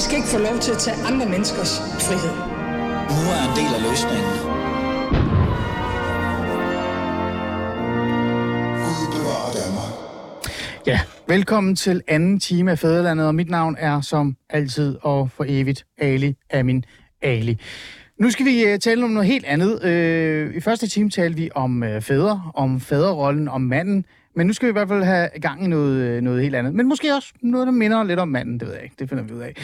I 0.00 0.02
skal 0.02 0.16
ikke 0.16 0.28
få 0.28 0.38
lov 0.38 0.58
til 0.58 0.72
at 0.72 0.78
tage 0.78 0.96
andre 1.06 1.26
menneskers 1.28 1.78
frihed. 1.78 2.34
Nu 3.16 3.22
er 3.36 3.42
en 3.48 3.54
del 3.60 3.70
af 3.76 3.82
løsningen. 3.88 4.32
Ja, 10.86 11.00
velkommen 11.28 11.76
til 11.76 12.02
anden 12.08 12.40
time 12.40 12.70
af 12.70 12.78
Fæderlandet, 12.78 13.26
og 13.26 13.34
mit 13.34 13.50
navn 13.50 13.76
er 13.78 14.00
som 14.00 14.36
altid 14.50 14.96
og 15.02 15.30
for 15.30 15.44
evigt 15.48 15.86
Ali 15.98 16.36
Amin 16.52 16.84
Ali. 17.22 17.58
Nu 18.18 18.30
skal 18.30 18.46
vi 18.46 18.72
uh, 18.72 18.78
tale 18.78 19.04
om 19.04 19.10
noget 19.10 19.26
helt 19.26 19.44
andet. 19.44 19.80
Uh, 20.48 20.56
I 20.56 20.60
første 20.60 20.86
time 20.86 21.10
talte 21.10 21.36
vi 21.36 21.50
om 21.54 21.82
uh, 21.82 22.02
fædre, 22.02 22.42
om 22.54 22.80
faderrollen, 22.80 23.48
om 23.48 23.60
manden. 23.60 24.04
Men 24.36 24.46
nu 24.46 24.52
skal 24.52 24.66
vi 24.66 24.70
i 24.70 24.72
hvert 24.72 24.88
fald 24.88 25.02
have 25.02 25.28
gang 25.40 25.64
i 25.64 25.66
noget, 25.66 25.96
øh, 25.96 26.20
noget 26.20 26.42
helt 26.42 26.54
andet. 26.54 26.74
Men 26.74 26.88
måske 26.88 27.14
også 27.14 27.32
noget, 27.42 27.66
der 27.66 27.72
minder 27.72 28.04
lidt 28.04 28.20
om 28.20 28.28
manden, 28.28 28.60
det 28.60 28.68
ved 28.68 28.74
jeg 28.74 28.84
ikke. 28.84 28.96
Det 28.98 29.08
finder 29.08 29.24
vi 29.24 29.32
ud 29.32 29.40
af. 29.40 29.56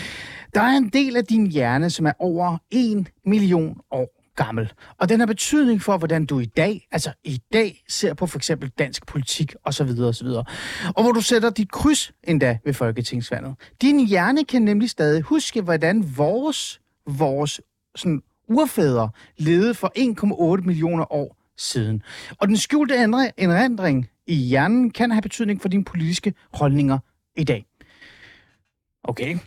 Der 0.54 0.60
er 0.60 0.76
en 0.76 0.88
del 0.88 1.16
af 1.16 1.24
din 1.24 1.46
hjerne, 1.46 1.90
som 1.90 2.06
er 2.06 2.12
over 2.18 2.58
en 2.70 3.08
million 3.24 3.80
år 3.90 4.16
gammel. 4.36 4.72
Og 4.98 5.08
den 5.08 5.20
har 5.20 5.26
betydning 5.26 5.82
for, 5.82 5.98
hvordan 5.98 6.26
du 6.26 6.40
i 6.40 6.44
dag, 6.44 6.88
altså 6.92 7.12
i 7.24 7.40
dag, 7.52 7.84
ser 7.88 8.14
på 8.14 8.26
for 8.26 8.38
eksempel 8.38 8.68
dansk 8.78 9.06
politik 9.06 9.54
osv. 9.64 9.90
osv. 10.00 10.26
Og 10.96 11.02
hvor 11.02 11.12
du 11.12 11.20
sætter 11.20 11.50
dit 11.50 11.72
kryds 11.72 12.12
endda 12.24 12.58
ved 12.64 12.74
folketingsvalget. 12.74 13.54
Din 13.82 14.06
hjerne 14.06 14.44
kan 14.44 14.62
nemlig 14.62 14.90
stadig 14.90 15.22
huske, 15.22 15.62
hvordan 15.62 16.16
vores, 16.16 16.80
vores 17.06 17.60
sådan, 17.96 18.22
urfædre 18.48 19.10
levede 19.38 19.74
for 19.74 19.92
1,8 20.58 20.66
millioner 20.66 21.12
år 21.12 21.36
siden. 21.56 22.02
Og 22.38 22.48
den 22.48 22.56
skjulte 22.56 22.94
erindring 22.94 24.08
i 24.26 24.34
hjernen 24.34 24.90
kan 24.90 25.10
have 25.10 25.22
betydning 25.22 25.62
for 25.62 25.68
dine 25.68 25.84
politiske 25.84 26.34
holdninger 26.52 26.98
i 27.36 27.44
dag. 27.44 27.66
Okay, 29.04 29.38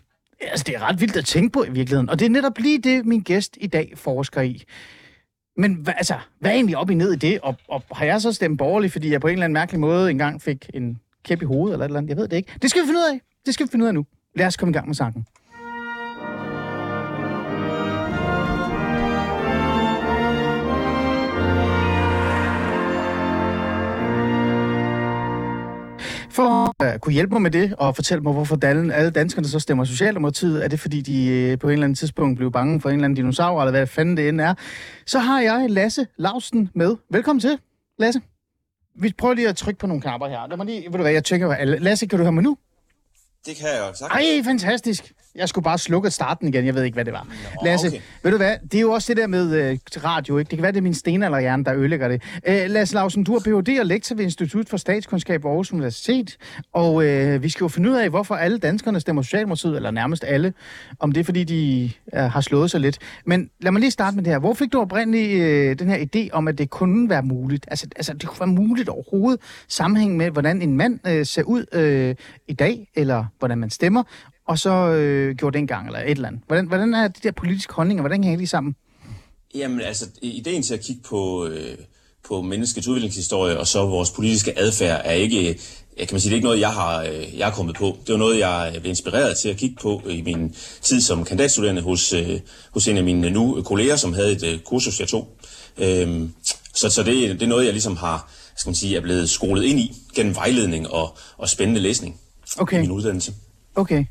Altså, 0.41 0.63
det 0.67 0.75
er 0.75 0.79
ret 0.79 1.01
vildt 1.01 1.17
at 1.17 1.25
tænke 1.25 1.51
på 1.51 1.63
i 1.63 1.69
virkeligheden. 1.69 2.09
Og 2.09 2.19
det 2.19 2.25
er 2.25 2.29
netop 2.29 2.57
lige 2.57 2.77
det, 2.77 3.05
min 3.05 3.21
gæst 3.21 3.57
i 3.61 3.67
dag 3.67 3.93
forsker 3.95 4.41
i. 4.41 4.63
Men 5.57 5.73
hva, 5.73 5.91
altså, 5.91 6.19
hvad 6.39 6.51
er 6.51 6.55
egentlig 6.55 6.77
op 6.77 6.89
i 6.89 6.93
ned 6.93 7.13
i 7.13 7.15
det? 7.15 7.39
Og, 7.39 7.55
og 7.67 7.83
har 7.91 8.05
jeg 8.05 8.21
så 8.21 8.31
stemt 8.33 8.57
borgerligt, 8.57 8.93
fordi 8.93 9.11
jeg 9.11 9.21
på 9.21 9.27
en 9.27 9.33
eller 9.33 9.43
anden 9.43 9.53
mærkelig 9.53 9.79
måde 9.79 10.11
engang 10.11 10.41
fik 10.41 10.69
en 10.73 10.99
kæp 11.23 11.41
i 11.41 11.45
hovedet 11.45 11.73
eller 11.73 11.85
et 11.85 11.89
eller 11.89 11.97
andet? 11.97 12.09
Jeg 12.09 12.17
ved 12.17 12.27
det 12.27 12.37
ikke. 12.37 12.51
Det 12.61 12.69
skal 12.69 12.81
vi 12.81 12.87
finde 12.87 12.99
ud 12.99 13.13
af. 13.13 13.21
Det 13.45 13.53
skal 13.53 13.65
vi 13.65 13.71
finde 13.71 13.83
ud 13.83 13.87
af 13.87 13.93
nu. 13.93 14.05
Lad 14.35 14.47
os 14.47 14.57
komme 14.57 14.71
i 14.71 14.73
gang 14.73 14.87
med 14.87 14.95
sangen. 14.95 15.25
For 26.39 26.83
at 26.83 27.01
kunne 27.01 27.13
hjælpe 27.13 27.33
mig 27.33 27.41
med 27.41 27.51
det, 27.51 27.75
og 27.77 27.95
fortælle 27.95 28.23
mig, 28.23 28.33
hvorfor 28.33 28.57
alle, 28.63 28.93
alle 28.93 29.11
danskerne 29.11 29.47
så 29.47 29.59
stemmer 29.59 29.83
Socialdemokratiet, 29.83 30.63
er 30.63 30.67
det 30.67 30.79
fordi, 30.79 31.01
de 31.01 31.27
øh, 31.27 31.59
på 31.59 31.67
en 31.67 31.73
eller 31.73 31.83
anden 31.83 31.95
tidspunkt 31.95 32.37
blev 32.37 32.51
bange 32.51 32.81
for 32.81 32.89
en 32.89 32.95
eller 32.95 33.05
anden 33.05 33.15
dinosaur, 33.15 33.61
eller 33.61 33.71
hvad 33.71 33.87
fanden 33.87 34.17
det 34.17 34.29
end 34.29 34.41
er, 34.41 34.53
så 35.05 35.19
har 35.19 35.41
jeg 35.41 35.65
Lasse 35.69 36.07
Lausten 36.17 36.69
med. 36.75 36.95
Velkommen 37.09 37.39
til, 37.39 37.59
Lasse. 37.97 38.21
Vi 38.95 39.13
prøver 39.17 39.33
lige 39.33 39.49
at 39.49 39.55
trykke 39.55 39.79
på 39.79 39.87
nogle 39.87 40.01
knapper 40.01 40.27
her. 40.27 40.47
Lad 40.47 40.57
mig 40.57 40.65
lige, 40.65 40.83
ved 40.85 40.91
du 40.91 41.01
hvad, 41.01 41.11
jeg 41.11 41.23
tjekker. 41.23 41.65
Lasse, 41.65 42.05
kan 42.05 42.19
du 42.19 42.23
høre 42.23 42.31
mig 42.31 42.43
nu? 42.43 42.57
Det 43.45 43.55
kan 43.55 43.67
jeg 43.67 43.87
jo 43.89 43.93
sagt. 43.93 44.13
Ej, 44.13 44.43
fantastisk. 44.43 45.13
Jeg 45.35 45.49
skulle 45.49 45.63
bare 45.63 45.77
slukke 45.77 46.11
starten 46.11 46.47
igen. 46.47 46.65
Jeg 46.65 46.75
ved 46.75 46.83
ikke, 46.83 46.95
hvad 46.95 47.05
det 47.05 47.13
var. 47.13 47.23
Nå, 47.23 47.65
Lasse, 47.65 47.87
okay. 47.87 47.99
ved 48.23 48.31
du 48.31 48.37
hvad? 48.37 48.55
Det 48.71 48.77
er 48.77 48.81
jo 48.81 48.91
også 48.91 49.13
det 49.13 49.17
der 49.17 49.27
med 49.27 49.55
øh, 49.55 49.77
radio, 50.03 50.37
ikke? 50.37 50.49
Det 50.49 50.57
kan 50.57 50.63
være, 50.63 50.71
det 50.71 50.77
er 50.77 50.81
min 50.81 50.93
stenalderhjerne, 50.93 51.65
der 51.65 51.75
ødelægger 51.75 52.07
det. 52.07 52.21
Øh, 52.47 52.69
Lasse 52.69 52.95
Lausen, 52.95 53.23
du 53.23 53.35
er 53.35 53.39
Ph.D. 53.39 53.79
og 53.79 53.85
lektor 53.85 54.15
ved 54.15 54.23
Institut 54.23 54.69
for 54.69 54.77
Statskundskab 54.77 55.43
ved 55.43 55.51
Aarhus 55.51 55.73
Universitet. 55.73 56.37
Og 56.73 57.05
øh, 57.05 57.43
vi 57.43 57.49
skal 57.49 57.63
jo 57.63 57.67
finde 57.67 57.89
ud 57.89 57.95
af, 57.95 58.09
hvorfor 58.09 58.35
alle 58.35 58.57
danskerne 58.57 58.99
stemmer 58.99 59.21
Socialdemokratiet, 59.21 59.75
eller 59.75 59.91
nærmest 59.91 60.23
alle. 60.27 60.53
Om 60.99 61.11
det 61.11 61.19
er, 61.19 61.25
fordi 61.25 61.43
de 61.43 61.91
øh, 62.13 62.19
har 62.23 62.41
slået 62.41 62.71
sig 62.71 62.79
lidt. 62.79 62.97
Men 63.25 63.49
lad 63.59 63.71
mig 63.71 63.79
lige 63.79 63.91
starte 63.91 64.15
med 64.15 64.23
det 64.23 64.31
her. 64.31 64.39
Hvor 64.39 64.53
fik 64.53 64.73
du 64.73 64.81
oprindeligt 64.81 65.41
øh, 65.41 65.79
den 65.79 65.89
her 65.89 65.97
idé 65.97 66.29
om, 66.31 66.47
at 66.47 66.57
det 66.57 66.69
kunne 66.69 67.09
være 67.09 67.23
muligt? 67.23 67.65
Altså, 67.67 67.87
altså 67.95 68.13
det 68.13 68.29
kunne 68.29 68.39
være 68.39 68.55
muligt 68.55 68.89
overhovedet 68.89 69.41
sammenhæng 69.67 70.17
med, 70.17 70.31
hvordan 70.31 70.61
en 70.61 70.77
mand 70.77 70.99
øh, 71.07 71.25
ser 71.25 71.43
ud 71.43 71.65
øh, 71.71 72.15
i 72.47 72.53
dag, 72.53 72.87
eller 72.95 73.25
hvordan 73.39 73.57
man 73.57 73.69
stemmer, 73.69 74.03
og 74.49 74.59
så 74.59 74.69
øh, 74.69 75.35
gjorde 75.35 75.53
det 75.53 75.59
engang, 75.59 75.87
eller 75.87 75.99
et 75.99 76.11
eller 76.11 76.27
andet. 76.27 76.41
Hvordan, 76.47 76.67
hvordan 76.67 76.93
er 76.93 77.07
de 77.07 77.19
der 77.23 77.31
politiske 77.31 77.73
holdninger, 77.73 78.01
hvordan 78.01 78.23
hænger 78.23 78.39
de 78.39 78.47
sammen? 78.47 78.75
Jamen 79.55 79.81
altså, 79.81 80.05
ideen 80.21 80.63
til 80.63 80.73
at 80.73 80.79
kigge 80.79 81.01
på, 81.01 81.45
øh, 81.45 81.77
på 82.27 82.41
menneskets 82.41 82.87
udviklingshistorie 82.87 83.59
og 83.59 83.67
så 83.67 83.85
vores 83.85 84.11
politiske 84.11 84.59
adfærd 84.59 85.01
er 85.05 85.11
ikke, 85.11 85.59
jeg 85.97 86.07
kan 86.07 86.15
man 86.15 86.21
sige, 86.21 86.29
det 86.29 86.33
er 86.33 86.37
ikke 86.37 86.45
noget, 86.45 86.59
jeg 86.59 86.69
har, 86.69 87.03
øh, 87.03 87.37
jeg 87.37 87.45
har 87.47 87.53
kommet 87.53 87.75
på. 87.75 87.97
Det 88.07 88.13
var 88.13 88.19
noget, 88.19 88.39
jeg 88.39 88.71
blev 88.79 88.89
inspireret 88.89 89.37
til 89.37 89.49
at 89.49 89.57
kigge 89.57 89.75
på 89.81 90.01
i 90.09 90.21
min 90.21 90.55
tid 90.81 91.01
som 91.01 91.23
kandidatstuderende 91.23 91.81
hos, 91.81 92.13
øh, 92.13 92.39
hos 92.73 92.87
en 92.87 92.97
af 92.97 93.03
mine 93.03 93.29
nu 93.29 93.61
kolleger, 93.61 93.95
som 93.95 94.13
havde 94.13 94.31
et 94.31 94.43
øh, 94.43 94.59
kursus, 94.59 94.99
jeg 94.99 95.07
tog. 95.07 95.27
Øhm, 95.77 96.33
så 96.73 96.89
så 96.89 97.03
det, 97.03 97.15
det 97.39 97.41
er 97.41 97.47
noget, 97.47 97.65
jeg 97.65 97.73
ligesom 97.73 97.97
har, 97.97 98.31
skal 98.57 98.69
man 98.69 98.75
sige, 98.75 98.97
er 98.97 99.01
blevet 99.01 99.29
skolet 99.29 99.63
ind 99.63 99.79
i 99.79 99.95
gennem 100.15 100.35
vejledning 100.35 100.89
og, 100.89 101.17
og 101.37 101.49
spændende 101.49 101.81
læsning 101.81 102.19
Okay. 102.57 102.77
i 102.77 102.81
min 102.81 102.91
uddannelse. 102.91 103.33
Okay. 103.75 104.05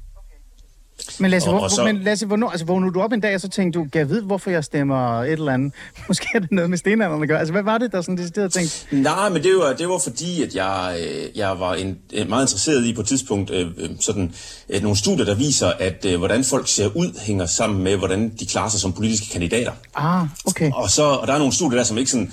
Men 1.19 1.31
Lasse, 1.31 1.48
Og- 1.48 1.54
hvor, 1.54 1.62
og 1.64 1.70
så- 1.70 1.84
men 1.84 1.98
Lasse 2.03 2.26
hvornår, 2.26 2.50
altså, 2.50 2.66
vågnede 2.66 2.92
du 2.92 3.00
op 3.00 3.12
en 3.12 3.20
dag, 3.20 3.34
og 3.34 3.41
så 3.41 3.48
tænkte 3.48 3.78
du, 3.78 3.84
kan 3.92 3.98
jeg 3.98 4.09
vide, 4.09 4.22
hvorfor 4.22 4.50
jeg 4.50 4.64
stemmer 4.64 5.22
et 5.22 5.32
eller 5.32 5.53
andet? 5.53 5.72
Måske 6.09 6.26
er 6.34 6.38
det 6.38 6.53
noget 6.53 6.70
med 6.70 6.78
stenalderen 6.78 7.22
at 7.22 7.28
gøre. 7.28 7.38
Altså, 7.38 7.53
hvad 7.53 7.62
var 7.62 7.78
det, 7.78 7.92
der 7.92 8.00
sådan 8.03 8.16
decideret 8.19 8.53
tænkte? 8.53 8.86
Nej, 8.91 9.28
men 9.28 9.42
det 9.42 9.56
var, 9.56 9.72
det 9.72 9.88
var 9.88 9.98
fordi, 10.04 10.42
at 10.42 10.54
jeg, 10.54 10.97
øh, 11.00 11.38
jeg 11.38 11.60
var 11.60 11.75
en, 11.75 11.98
øh, 12.12 12.28
meget 12.28 12.42
interesseret 12.44 12.84
i 12.84 12.94
på 12.94 13.00
et 13.00 13.06
tidspunkt 13.06 13.50
øh, 13.50 13.66
øh, 13.78 13.91
sådan, 14.00 14.32
øh, 14.69 14.82
nogle 14.82 14.98
studier, 14.98 15.25
der 15.25 15.34
viser, 15.34 15.72
at 15.78 16.04
øh, 16.04 16.19
hvordan 16.19 16.44
folk 16.44 16.69
ser 16.69 16.86
ud, 16.97 17.19
hænger 17.20 17.47
sammen 17.47 17.82
med, 17.84 17.97
hvordan 17.97 18.32
de 18.41 18.47
klarer 18.47 18.69
sig 18.69 18.80
som 18.80 18.92
politiske 18.92 19.26
kandidater. 19.32 19.72
Ah, 19.94 20.26
okay. 20.47 20.70
Og, 20.75 20.91
så, 20.91 21.03
og 21.03 21.26
der 21.26 21.32
er 21.34 21.38
nogle 21.38 21.53
studier 21.53 21.76
der, 21.78 21.84
som 21.84 21.98
ikke 21.98 22.10
sådan, 22.10 22.32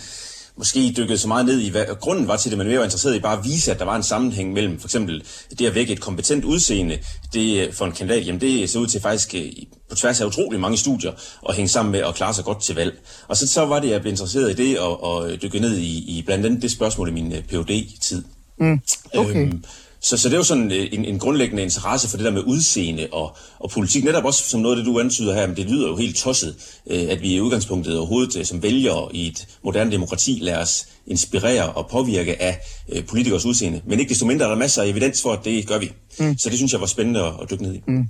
måske 0.57 0.93
dykkede 0.97 1.17
så 1.17 1.27
meget 1.27 1.45
ned 1.45 1.59
i, 1.59 1.69
hvad 1.69 1.85
grunden 1.99 2.27
var 2.27 2.38
til 2.38 2.51
det, 2.51 2.57
men 2.57 2.67
mere 2.67 2.77
var 2.77 2.83
interesseret 2.83 3.16
i 3.16 3.19
bare 3.19 3.38
at 3.38 3.45
vise, 3.45 3.71
at 3.71 3.79
der 3.79 3.85
var 3.85 3.95
en 3.95 4.03
sammenhæng 4.03 4.53
mellem 4.53 4.79
for 4.79 4.88
eksempel 4.88 5.23
det 5.59 5.66
at 5.66 5.75
vække 5.75 5.93
et 5.93 5.99
kompetent 5.99 6.45
udseende 6.45 6.99
det 7.33 7.73
for 7.73 7.85
en 7.85 7.91
kandidat, 7.91 8.27
jamen 8.27 8.41
det 8.41 8.69
ser 8.69 8.79
ud 8.79 8.88
til 8.88 9.01
faktisk 9.01 9.35
øh, 9.35 9.51
på 9.89 9.95
tværs 9.95 10.21
af 10.21 10.25
utrolig 10.25 10.59
mange 10.59 10.77
studier 10.77 11.11
at 11.49 11.55
hænge 11.55 11.69
sammen 11.69 11.91
med 11.91 11.99
at 11.99 12.15
klare 12.15 12.33
sig 12.33 12.44
godt 12.44 12.61
til 12.61 12.75
valg. 12.75 12.99
Og 13.27 13.38
så, 13.38 13.47
så 13.47 13.65
var 13.65 13.79
det, 13.79 13.88
at 13.88 13.94
jeg 13.94 14.01
blev 14.01 14.11
interesseret 14.11 14.59
i 14.59 14.67
det 14.67 14.79
og, 14.79 15.03
og 15.03 15.41
dykke 15.41 15.59
ned 15.59 15.77
i, 15.77 16.17
i 16.17 16.23
blandt 16.25 16.45
andet 16.45 16.61
det 16.61 16.71
spørgsmål 16.71 17.09
i 17.09 17.11
min 17.11 17.33
øh, 17.33 17.44
PhD-tid. 17.44 18.23
Mm, 18.59 18.79
okay. 19.13 19.41
Øhm, 19.41 19.63
så, 20.05 20.17
så 20.17 20.29
det 20.29 20.33
er 20.33 20.38
jo 20.38 20.43
sådan 20.43 20.71
øh, 20.71 20.88
en, 20.91 21.05
en 21.05 21.19
grundlæggende 21.19 21.63
interesse 21.63 22.09
for 22.09 22.17
det 22.17 22.25
der 22.25 22.31
med 22.31 22.43
udseende 22.45 23.07
og, 23.11 23.35
og 23.59 23.69
politik. 23.69 24.03
Netop 24.03 24.25
også 24.25 24.49
som 24.49 24.59
noget 24.59 24.75
af 24.75 24.83
det, 24.83 24.93
du 24.93 24.99
antyder 24.99 25.33
her, 25.33 25.47
men 25.47 25.55
det 25.55 25.66
lyder 25.66 25.88
jo 25.88 25.95
helt 25.95 26.16
tosset, 26.16 26.55
øh, 26.88 27.05
at 27.09 27.21
vi 27.21 27.33
i 27.33 27.41
udgangspunktet 27.41 27.97
overhovedet 27.97 28.38
øh, 28.38 28.45
som 28.45 28.63
vælgere 28.63 29.15
i 29.15 29.27
et 29.27 29.47
moderne 29.63 29.91
demokrati 29.91 30.39
lader 30.41 30.61
os 30.61 30.88
inspirere 31.07 31.73
og 31.73 31.88
påvirke 31.88 32.41
af 32.41 32.59
øh, 32.89 33.05
politikers 33.05 33.45
udseende. 33.45 33.81
Men 33.85 33.99
ikke 33.99 34.09
desto 34.09 34.25
mindre 34.25 34.45
er 34.45 34.49
der 34.49 34.57
masser 34.57 34.81
af 34.81 34.88
evidens 34.88 35.21
for, 35.21 35.33
at 35.33 35.45
det 35.45 35.67
gør 35.67 35.77
vi. 35.77 35.91
Mm. 36.19 36.38
Så 36.38 36.49
det 36.49 36.57
synes 36.57 36.71
jeg 36.73 36.81
var 36.81 36.88
spændende 36.88 37.19
at, 37.19 37.33
at 37.41 37.51
dykke 37.51 37.63
ned 37.63 37.73
i. 37.73 37.81
Mm. 37.88 38.09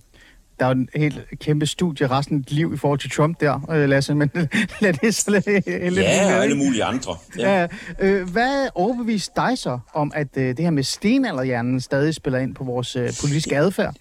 Der 0.60 0.66
er 0.66 0.70
jo 0.70 0.76
en 0.76 0.90
helt 0.96 1.22
kæmpe 1.40 1.66
studie 1.66 2.08
resten 2.08 2.38
af 2.38 2.44
dit 2.44 2.52
liv 2.52 2.74
i 2.74 2.78
forhold 2.78 3.00
til 3.00 3.10
Trump 3.10 3.40
der, 3.40 3.72
øh, 3.72 3.90
Lasse, 3.90 4.16
men 4.16 4.32
lad 4.82 4.94
det 4.94 5.16
så 5.16 5.32
lidt 5.32 5.98
Ja, 5.98 6.36
og 6.38 6.44
alle 6.44 6.56
mulige 6.56 6.84
andre. 6.84 7.16
Ja. 7.38 7.62
Ja, 7.62 7.68
øh, 8.00 8.30
hvad 8.30 8.68
overbeviste 8.76 9.32
dig 9.36 9.58
så 9.58 9.80
om, 9.94 10.12
at 10.16 10.28
øh, 10.38 10.48
det 10.48 10.60
her 10.60 10.70
med 10.70 10.84
stenalderhjernen 10.84 11.82
stadig 11.82 12.16
spiller 12.16 12.40
ind 12.40 12.56
på 12.56 12.64
vores 12.64 12.96
øh, 12.96 13.10
politiske 13.22 13.58
adfærd? 13.58 13.96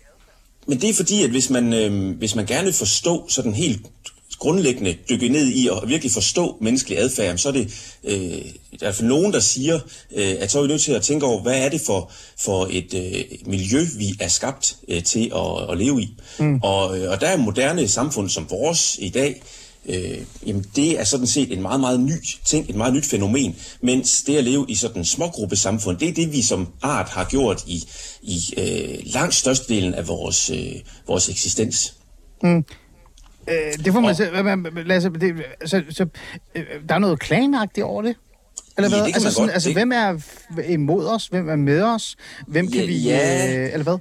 Men 0.66 0.81
det 0.81 0.91
er 0.91 0.94
fordi, 0.94 1.25
at 1.25 1.31
hvis 1.31 1.50
man, 1.50 1.72
øh, 1.72 2.19
hvis 2.19 2.34
man 2.34 2.47
gerne 2.47 2.65
vil 2.65 2.75
forstå 2.75 3.28
sådan 3.28 3.54
helt 3.54 3.86
grundlæggende 4.39 4.97
dykke 5.11 5.28
ned 5.28 5.53
i 5.55 5.69
og 5.69 5.89
virkelig 5.89 6.12
forstå 6.12 6.56
menneskelig 6.61 6.98
adfærd, 6.98 7.39
så 7.39 7.48
er 7.48 7.53
det 7.53 7.95
øh, 8.04 8.45
der 8.81 8.86
er 8.86 8.91
i 8.91 8.92
hvert 8.92 8.95
fald 8.95 9.09
nogen, 9.09 9.33
der 9.33 9.41
siger, 9.41 9.81
øh, 10.15 10.34
at 10.39 10.51
så 10.51 10.59
er 10.59 10.63
vi 10.63 10.69
nødt 10.69 10.83
til 10.83 10.92
at 10.92 11.03
tænke 11.03 11.27
over, 11.27 11.42
hvad 11.42 11.65
er 11.65 11.69
det 11.69 11.81
for, 11.81 12.10
for 12.39 12.69
et 12.71 12.95
øh, 12.95 13.25
miljø, 13.47 13.86
vi 13.98 14.15
er 14.21 14.28
skabt 14.28 14.77
øh, 14.89 15.03
til 15.03 15.33
at, 15.36 15.71
at 15.71 15.78
leve 15.78 16.03
i. 16.03 16.16
Mm. 16.39 16.60
Og, 16.63 16.98
øh, 16.98 17.10
og 17.10 17.21
der 17.21 17.27
er 17.27 17.36
moderne 17.36 17.89
samfund 17.89 18.28
som 18.28 18.51
vores 18.51 18.97
i 18.98 19.09
dag, 19.09 19.42
øh, 19.86 20.19
jamen 20.47 20.65
det 20.77 21.01
er 21.01 21.04
sådan 21.04 21.27
set 21.27 21.53
en 21.53 21.63
meget, 21.63 21.81
meget 21.81 22.01
ny 22.01 22.25
ting, 22.45 22.71
et 22.71 22.77
meget 22.77 22.95
nyt 22.95 23.07
fænomen, 23.07 23.57
mens 23.81 24.22
det 24.22 24.36
at 24.36 24.45
leve 24.45 24.66
i 24.69 24.75
sådan 24.75 24.98
en 24.98 25.04
smågruppesamfund, 25.04 25.98
det 25.98 26.09
er 26.09 26.15
det, 26.15 26.33
vi 26.33 26.42
som 26.42 26.69
art 26.83 27.09
har 27.09 27.25
gjort 27.25 27.65
i, 27.66 27.84
i 28.22 28.41
øh, 28.57 28.98
langt 29.13 29.34
størstedelen 29.34 29.95
af 29.95 30.09
vores, 30.09 30.51
øh, 30.51 30.75
vores 31.07 31.28
eksistens. 31.28 31.95
Øh, 33.49 33.85
det 33.85 33.93
får 33.93 34.01
man 34.01 34.15
se. 34.15 34.31
Lasse, 34.87 35.11
det, 35.11 35.35
så, 35.65 35.83
så, 35.91 36.07
øh, 36.55 36.63
der 36.89 36.95
er 36.95 36.99
noget 36.99 37.21
klanagtigt 37.21 37.85
over 37.85 38.03
det? 38.03 38.17
Eller 38.77 38.91
Ja, 38.91 38.97
hvad? 38.97 39.07
kan 39.07 39.15
altså, 39.15 39.31
sådan, 39.31 39.47
godt. 39.47 39.55
altså 39.55 39.69
Det- 39.69 39.77
hvem 39.77 39.93
er 39.93 40.19
imod 40.69 41.07
os? 41.07 41.27
Hvem 41.27 41.49
er 41.49 41.57
med 41.57 41.83
os? 41.83 42.17
Hvem 42.47 42.71
kan 42.71 42.81
Ja, 42.81 42.87
vi... 42.87 42.97
ja. 42.99 43.59
Øh, 43.65 43.73
eller 43.73 43.83
hvad? 43.83 43.99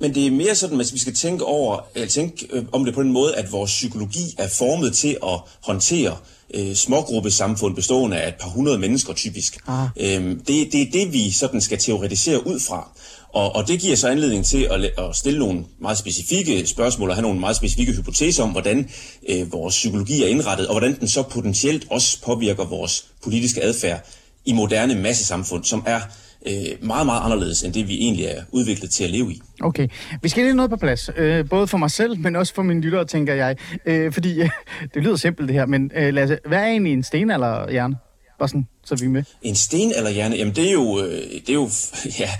Men 0.00 0.14
det 0.14 0.26
er 0.26 0.30
mere 0.30 0.54
sådan, 0.54 0.80
at 0.80 0.90
vi 0.92 0.98
skal 0.98 1.14
tænke 1.14 1.44
over, 1.44 1.78
eller 1.94 2.08
tænke 2.08 2.48
øh, 2.52 2.64
om 2.72 2.84
det 2.84 2.94
på 2.94 3.02
den 3.02 3.12
måde, 3.12 3.36
at 3.36 3.52
vores 3.52 3.70
psykologi 3.70 4.34
er 4.38 4.48
formet 4.48 4.94
til 4.94 5.16
at 5.22 5.40
håndtere 5.64 6.16
øh, 6.54 6.74
smågruppesamfund 6.74 7.74
bestående 7.74 8.16
af 8.20 8.28
et 8.28 8.34
par 8.40 8.48
hundrede 8.48 8.78
mennesker 8.78 9.12
typisk. 9.12 9.58
Ah. 9.68 9.88
Øhm, 10.00 10.38
det, 10.38 10.72
det 10.72 10.82
er 10.82 10.90
det, 10.92 11.12
vi 11.12 11.30
sådan 11.30 11.60
skal 11.60 11.78
teoretisere 11.78 12.46
ud 12.46 12.60
fra. 12.60 12.90
Og, 13.32 13.56
og 13.56 13.68
det 13.68 13.80
giver 13.80 13.96
så 13.96 14.08
anledning 14.08 14.44
til 14.44 14.68
at, 14.70 14.84
at 14.84 15.16
stille 15.16 15.38
nogle 15.38 15.64
meget 15.80 15.98
specifikke 15.98 16.66
spørgsmål 16.66 17.08
og 17.08 17.16
have 17.16 17.22
nogle 17.22 17.40
meget 17.40 17.56
specifikke 17.56 17.92
hypoteser 17.92 18.42
om, 18.42 18.50
hvordan 18.50 18.90
øh, 19.28 19.52
vores 19.52 19.74
psykologi 19.74 20.22
er 20.22 20.26
indrettet, 20.26 20.66
og 20.66 20.74
hvordan 20.74 21.00
den 21.00 21.08
så 21.08 21.22
potentielt 21.22 21.86
også 21.90 22.22
påvirker 22.22 22.64
vores 22.64 23.04
politiske 23.24 23.62
adfærd 23.62 24.06
i 24.44 24.52
moderne 24.52 24.94
massesamfund, 24.94 25.64
som 25.64 25.82
er 25.86 26.00
øh, 26.46 26.86
meget, 26.86 27.06
meget 27.06 27.24
anderledes 27.24 27.62
end 27.62 27.74
det, 27.74 27.88
vi 27.88 27.94
egentlig 27.94 28.24
er 28.24 28.42
udviklet 28.50 28.90
til 28.90 29.04
at 29.04 29.10
leve 29.10 29.32
i. 29.32 29.40
Okay. 29.60 29.88
Vi 30.22 30.28
skal 30.28 30.44
lige 30.44 30.54
noget 30.54 30.70
på 30.70 30.76
plads. 30.76 31.10
Øh, 31.16 31.48
både 31.48 31.66
for 31.66 31.78
mig 31.78 31.90
selv, 31.90 32.18
men 32.18 32.36
også 32.36 32.54
for 32.54 32.62
mine 32.62 32.80
lyttere, 32.80 33.04
tænker 33.04 33.34
jeg. 33.34 33.56
Øh, 33.86 34.12
fordi 34.12 34.40
øh, 34.40 34.50
det 34.94 35.02
lyder 35.02 35.16
simpelt 35.16 35.48
det 35.48 35.56
her, 35.56 35.66
men 35.66 35.90
øh, 35.96 36.14
Lasse, 36.14 36.38
hvad 36.46 36.58
er 36.58 36.66
egentlig 36.66 36.92
en 36.92 37.02
stenalderhjerne? 37.02 37.96
Bare 38.42 38.48
sådan, 38.48 38.68
så 38.84 38.94
vi 38.94 39.04
er 39.04 39.08
med. 39.08 39.24
En 39.42 39.54
sten 39.54 39.92
eller 39.92 40.10
hjerne? 40.10 40.36
Jamen 40.36 40.54
det 40.56 40.68
er 40.68 40.72
jo, 40.72 41.00
øh, 41.00 41.30
det 41.30 41.48
er 41.48 41.54
jo, 41.54 41.70
ja, 42.20 42.30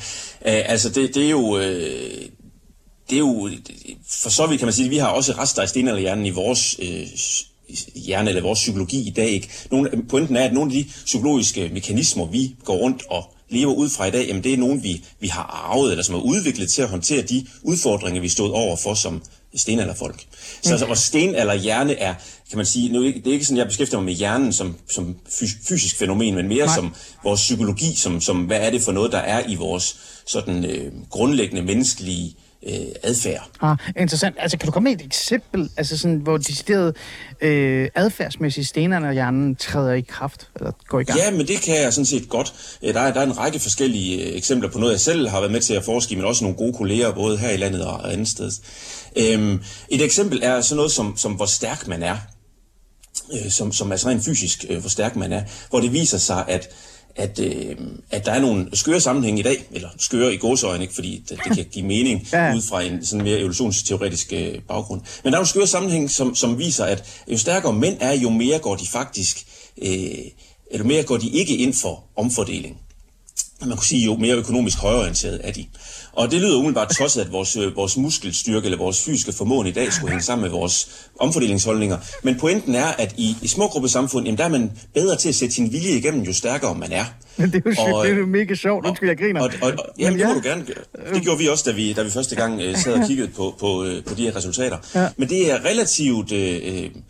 øh, 0.47 0.71
altså 0.71 0.89
det, 0.89 1.15
det 1.15 1.27
er 1.27 1.31
jo, 1.31 1.59
øh, 1.59 2.29
det 3.11 3.15
er 3.15 3.19
jo, 3.19 3.51
for 4.09 4.31
så 4.31 4.47
vidt 4.47 4.59
kan 4.59 4.67
man 4.67 4.73
sige, 4.73 4.85
at 4.85 4.91
vi 4.91 4.97
har 4.97 5.09
også 5.09 5.33
rester 5.33 5.63
af 5.63 5.69
stenalderhjernen 5.69 6.27
i 6.27 6.31
vores 6.31 6.77
øh, 6.83 7.07
hjerne 7.95 8.29
eller 8.29 8.43
vores 8.43 8.59
psykologi 8.59 9.09
i 9.09 9.11
dag. 9.11 9.29
Ikke? 9.29 9.49
Nogle, 9.71 9.91
pointen 10.09 10.37
er, 10.37 10.45
at 10.45 10.53
nogle 10.53 10.73
af 10.73 10.85
de 10.85 10.91
psykologiske 11.05 11.71
mekanismer, 11.73 12.27
vi 12.27 12.57
går 12.65 12.77
rundt 12.77 13.03
og 13.11 13.35
lever 13.49 13.75
ud 13.75 13.89
fra 13.89 14.05
i 14.07 14.11
dag, 14.11 14.27
jamen 14.27 14.45
det 14.45 14.53
er 14.53 14.59
nogen, 14.59 14.83
vi, 14.83 15.05
vi 15.21 15.29
har 15.29 15.71
arvet, 15.71 15.91
eller 15.91 16.05
som 16.05 16.15
er 16.15 16.21
udviklet 16.21 16.71
til 16.71 16.83
at 16.83 16.89
håndtere 16.89 17.23
de 17.23 17.47
udfordringer, 17.63 18.21
vi 18.21 18.29
stod 18.29 18.51
over 18.51 18.77
for 18.77 18.95
som 18.95 19.23
stenalderfolk. 19.57 20.21
Så 20.21 20.27
mm. 20.65 20.71
altså, 20.71 20.87
vores 20.87 20.99
stenalderhjerne 20.99 21.95
er, 21.95 22.15
kan 22.51 22.57
man 22.57 22.67
sige, 22.67 22.93
nu, 22.93 23.05
det 23.05 23.27
er 23.27 23.33
ikke 23.33 23.45
sådan, 23.45 23.59
jeg 23.59 23.67
beskæftiger 23.67 24.01
mig 24.01 24.05
med 24.05 24.15
hjernen 24.15 24.53
som, 24.53 24.77
som 24.89 25.17
fysisk 25.69 25.97
fænomen, 25.97 26.35
men 26.35 26.49
mere 26.49 26.67
Nej. 26.67 26.75
som 26.75 26.95
vores 27.25 27.41
psykologi, 27.41 27.95
som, 27.97 28.21
som 28.21 28.45
hvad 28.45 28.61
er 28.61 28.71
det 28.71 28.83
for 28.83 28.93
noget, 28.93 29.13
der 29.13 29.19
er 29.19 29.43
i 29.49 29.55
vores 29.55 29.97
sådan 30.27 30.65
øh, 30.65 30.93
grundlæggende 31.11 31.63
menneskelige 31.63 32.29
øh, 32.29 32.52
adfærd. 33.03 33.51
Ah, 33.61 33.77
interessant. 33.97 34.37
Altså, 34.39 34.59
kan 34.59 34.67
du 34.67 34.73
komme 34.73 34.91
med 34.91 35.01
et 35.01 35.07
eksempel, 35.07 35.71
altså 35.77 35.99
sådan, 35.99 36.17
hvor 36.17 36.37
decideret 36.37 36.97
øh, 37.41 37.89
adfærdsmæssige 37.95 38.65
stenerne 38.65 39.07
og 39.07 39.13
hjernen 39.13 39.57
træder 39.57 39.93
i 39.93 40.01
kraft, 40.01 40.49
eller 40.57 40.73
går 40.89 41.01
i 41.01 41.05
gang? 41.05 41.19
Ja, 41.19 41.31
men 41.31 41.47
det 41.47 41.61
kan 41.61 41.75
jeg 41.83 41.93
sådan 41.93 42.07
set 42.07 42.29
godt. 42.29 42.55
Øh, 42.83 42.95
der 42.95 43.01
er, 43.01 43.13
der 43.13 43.21
er 43.21 43.27
en 43.27 43.39
række 43.39 43.59
forskellige 43.59 44.25
øh, 44.25 44.37
eksempler 44.37 44.71
på 44.71 44.79
noget, 44.79 44.93
jeg 44.93 45.01
selv 45.01 45.29
har 45.29 45.41
været 45.41 45.53
med 45.53 45.61
til 45.61 45.75
at 45.75 45.85
forske 45.85 46.17
men 46.17 46.25
også 46.25 46.45
nogle 46.45 46.57
gode 46.57 46.73
kolleger, 46.73 47.13
både 47.13 47.39
her 47.39 47.51
i 47.51 47.57
landet 47.57 47.85
og 47.85 48.13
andet 48.13 48.29
sted. 48.29 48.51
Øhm, 49.17 49.63
et 49.89 50.05
eksempel 50.05 50.41
er 50.43 50.61
sådan 50.61 50.77
noget 50.77 50.93
som, 50.93 51.17
som 51.17 51.33
hvor 51.33 51.47
stærk 51.47 51.89
man 51.89 52.03
er. 52.03 52.17
Øh, 53.33 53.51
som, 53.51 53.73
som 53.73 53.93
altså 53.93 54.09
rent 54.09 54.25
fysisk, 54.25 54.65
øh, 54.69 54.81
hvor 54.81 54.89
stærk 54.89 55.17
man 55.17 55.33
er. 55.33 55.43
Hvor 55.71 55.81
det 55.81 55.93
viser 55.93 56.19
sig, 56.19 56.45
at 56.49 56.69
at, 57.17 57.39
øh, 57.39 57.77
at 58.11 58.27
der 58.27 58.33
er 58.33 58.41
nogle 58.41 58.77
skøre 58.77 59.01
sammenhænge 59.01 59.41
i 59.41 59.43
dag, 59.43 59.65
eller 59.71 59.89
skøre 59.99 60.35
i 60.35 60.37
gåsøjne, 60.37 60.83
ikke, 60.83 60.95
fordi 60.95 61.25
det, 61.29 61.39
det 61.45 61.57
kan 61.57 61.67
give 61.73 61.87
mening 61.87 62.29
ja. 62.33 62.55
ud 62.55 62.63
fra 62.63 62.83
en 62.83 63.07
sådan 63.07 63.25
mere 63.25 63.39
evolutionsteoretisk 63.39 64.33
øh, 64.33 64.55
baggrund. 64.69 65.01
Men 65.01 65.33
der 65.33 65.39
er 65.39 65.41
nogle 65.41 65.49
skøre 65.49 65.67
sammenhænge, 65.67 66.09
som, 66.09 66.35
som 66.35 66.59
viser, 66.59 66.85
at 66.85 67.23
jo 67.29 67.39
stærkere 67.39 67.73
mænd 67.73 67.97
er, 68.01 68.13
jo 68.13 68.31
mere 68.31 68.59
går 68.59 68.77
de 68.77 68.89
faktisk, 68.89 69.47
øh, 69.83 70.15
eller 70.71 70.87
mere 70.87 71.03
går 71.03 71.17
de 71.17 71.29
ikke 71.29 71.57
ind 71.57 71.75
for 71.75 72.05
omfordeling 72.17 72.79
man 73.69 73.77
kunne 73.77 73.87
sige, 73.87 74.05
jo 74.05 74.17
mere 74.17 74.37
økonomisk 74.37 74.79
højorienteret 74.79 75.41
er 75.45 75.53
de. 75.53 75.67
Og 76.13 76.31
det 76.31 76.41
lyder 76.41 76.57
umiddelbart 76.57 76.89
tosset, 76.89 77.21
at 77.21 77.33
vores, 77.33 77.57
øh, 77.57 77.77
vores 77.77 77.97
muskelstyrke 77.97 78.65
eller 78.65 78.79
vores 78.79 79.05
fysiske 79.05 79.33
formåen 79.33 79.67
i 79.67 79.71
dag 79.71 79.93
skulle 79.93 80.11
hænge 80.11 80.23
sammen 80.23 80.43
med 80.43 80.51
vores 80.51 80.89
omfordelingsholdninger. 81.21 81.99
Men 82.23 82.39
pointen 82.39 82.75
er, 82.75 82.87
at 82.87 83.15
i, 83.17 83.37
i 83.43 83.49
små 83.49 83.69
gruppesamfund, 83.69 84.25
jamen 84.25 84.39
der 84.39 84.45
er 84.45 84.49
man 84.49 84.73
bedre 84.95 85.17
til 85.17 85.29
at 85.29 85.35
sætte 85.35 85.55
sin 85.55 85.73
vilje 85.73 85.91
igennem, 85.91 86.23
jo 86.23 86.33
stærkere 86.33 86.75
man 86.75 86.93
er. 86.93 87.05
Men 87.37 87.53
det 87.53 87.63
er 87.67 87.89
jo, 87.89 87.97
og, 87.97 88.05
det 88.05 88.13
er 88.13 88.19
jo 88.19 88.27
mega 88.27 88.55
sjovt. 88.55 88.87
Undskyld, 88.87 89.09
jeg 89.09 89.19
griner. 89.19 89.41
Og, 89.41 89.51
og, 89.63 89.73
og, 89.79 89.87
jamen, 89.99 90.21
ja. 90.21 90.27
det 90.27 90.35
må 90.35 90.41
du 90.41 90.49
gerne 90.49 90.65
gøre. 90.65 91.15
Det 91.15 91.23
gjorde 91.23 91.39
vi 91.39 91.49
også, 91.49 91.65
da 91.71 91.77
vi, 91.77 91.93
da 91.93 92.03
vi 92.03 92.11
første 92.11 92.37
gang 92.37 92.55
uh, 92.55 92.77
sad 92.77 92.93
og 92.93 93.07
kiggede 93.09 93.29
på, 93.29 93.55
på, 93.61 93.85
uh, 93.85 94.05
på 94.07 94.15
de 94.15 94.23
her 94.23 94.37
resultater. 94.37 94.79
Ja. 94.95 95.09
Men 95.17 95.29
det 95.29 95.51
er 95.51 95.65
relativt... 95.65 96.33
Uh, 96.33 97.03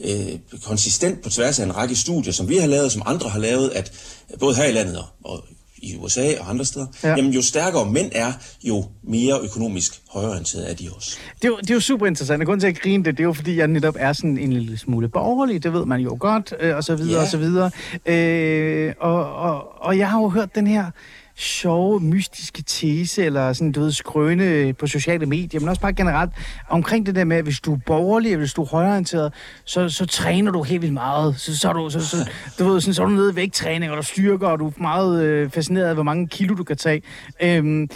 øh, 0.00 0.38
konsistent 0.64 1.22
på 1.22 1.30
tværs 1.30 1.58
af 1.58 1.64
en 1.64 1.76
række 1.76 1.96
studier, 1.96 2.32
som 2.32 2.48
vi 2.48 2.56
har 2.56 2.66
lavet, 2.66 2.92
som 2.92 3.02
andre 3.06 3.28
har 3.28 3.38
lavet, 3.38 3.70
at 3.70 3.92
både 4.38 4.54
her 4.54 4.64
i 4.64 4.72
landet 4.72 5.04
og 5.24 5.44
i 5.82 5.96
USA 5.96 6.40
og 6.40 6.50
andre 6.50 6.64
steder, 6.64 6.86
ja. 7.04 7.08
jamen 7.08 7.32
jo 7.32 7.42
stærkere 7.42 7.90
mænd 7.90 8.10
er, 8.14 8.32
jo 8.62 8.84
mere 9.02 9.40
økonomisk 9.42 10.00
højorienteret 10.10 10.70
er 10.70 10.74
de 10.74 10.88
også. 10.96 11.18
Det 11.36 11.44
er, 11.44 11.48
jo, 11.48 11.56
det 11.56 11.70
er 11.70 11.74
jo 11.74 11.80
super 11.80 12.06
interessant. 12.06 12.42
Og 12.42 12.46
grunden 12.46 12.60
til 12.60 12.66
at 12.66 12.80
grine 12.80 13.04
det, 13.04 13.16
det 13.16 13.22
er 13.22 13.24
jo 13.24 13.32
fordi, 13.32 13.56
jeg 13.56 13.68
netop 13.68 13.96
er 13.98 14.12
sådan 14.12 14.38
en 14.38 14.52
lille 14.52 14.78
smule 14.78 15.08
borgerlig, 15.08 15.62
det 15.62 15.72
ved 15.72 15.86
man 15.86 16.00
jo 16.00 16.16
godt, 16.20 16.54
øh, 16.60 16.76
og 16.76 16.84
så 16.84 16.96
videre, 16.96 17.16
ja. 17.16 17.20
og 17.20 17.26
så 17.26 17.38
videre. 17.38 17.70
Øh, 18.06 18.94
og, 19.00 19.34
og, 19.34 19.82
og 19.82 19.98
jeg 19.98 20.10
har 20.10 20.20
jo 20.20 20.28
hørt 20.28 20.54
den 20.54 20.66
her 20.66 20.90
sjove, 21.40 22.00
mystiske 22.00 22.62
tese, 22.62 23.24
eller 23.24 23.52
sådan, 23.52 23.72
du 23.72 23.80
ved, 23.80 23.92
skrøne 23.92 24.72
på 24.72 24.86
sociale 24.86 25.26
medier, 25.26 25.60
men 25.60 25.68
også 25.68 25.80
bare 25.80 25.92
generelt 25.92 26.30
omkring 26.68 27.06
det 27.06 27.14
der 27.14 27.24
med, 27.24 27.36
at 27.36 27.44
hvis 27.44 27.60
du 27.60 27.74
er 27.74 27.78
borgerlig, 27.86 28.36
hvis 28.36 28.52
du 28.52 28.62
er 28.62 28.66
højorienteret, 28.66 29.32
så, 29.64 29.88
så 29.88 30.06
træner 30.06 30.52
du 30.52 30.62
helt 30.62 30.82
vildt 30.82 30.94
meget. 30.94 31.40
Så, 31.40 31.58
så, 31.58 31.68
er 31.68 31.72
du, 31.72 31.90
så, 31.90 32.06
så, 32.06 32.16
du 32.58 32.68
ved, 32.68 32.80
sådan, 32.80 32.94
så 32.94 33.02
er 33.02 33.06
du 33.06 33.12
nede 33.12 33.32
i 33.32 33.36
vægttræning, 33.36 33.92
og 33.92 33.98
du 33.98 34.02
styrker, 34.02 34.48
og 34.48 34.58
du 34.58 34.66
er 34.66 34.72
meget 34.76 35.22
øh, 35.22 35.50
fascineret 35.50 35.86
af, 35.86 35.94
hvor 35.94 36.02
mange 36.02 36.28
kilo 36.28 36.54
du 36.54 36.64
kan 36.64 36.76
tage. 36.76 37.02
Øhm, 37.42 37.88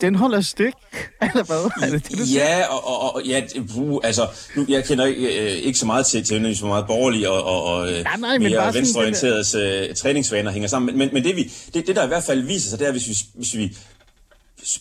den 0.00 0.14
holder 0.14 0.40
stik, 0.40 0.72
eller 1.22 1.44
hvad? 1.44 1.70
Er 1.88 1.90
det 1.90 2.08
det, 2.08 2.18
du 2.18 2.24
ja, 2.24 2.66
og, 2.66 2.86
og, 2.86 3.14
og 3.14 3.22
ja, 3.24 3.42
uh, 3.76 4.00
altså, 4.04 4.26
nu, 4.56 4.66
jeg 4.68 4.84
kender 4.84 5.04
ikke, 5.06 5.52
øh, 5.52 5.58
ikke 5.58 5.78
så 5.78 5.86
meget 5.86 6.06
til, 6.06 6.24
til 6.24 6.56
så 6.56 6.66
meget 6.66 6.86
borgerlige 6.86 7.30
og, 7.30 7.44
og, 7.44 7.64
og 7.64 7.86
nej, 7.86 8.16
nej, 8.18 8.38
mere 8.38 8.74
venstreorienterede 8.74 9.88
uh, 9.90 9.94
træningsvaner 9.94 10.50
hænger 10.50 10.68
sammen. 10.68 10.86
Men, 10.86 10.98
men, 10.98 11.08
men 11.12 11.24
det, 11.24 11.36
vi, 11.36 11.52
det, 11.74 11.86
det, 11.86 11.96
der 11.96 12.04
i 12.04 12.08
hvert 12.08 12.24
fald 12.24 12.42
viser 12.42 12.70
sig, 12.70 12.78
det 12.78 12.88
er, 12.88 12.92
hvis 12.92 13.08
vi, 13.08 13.16
hvis 13.34 13.56
vi 13.56 13.76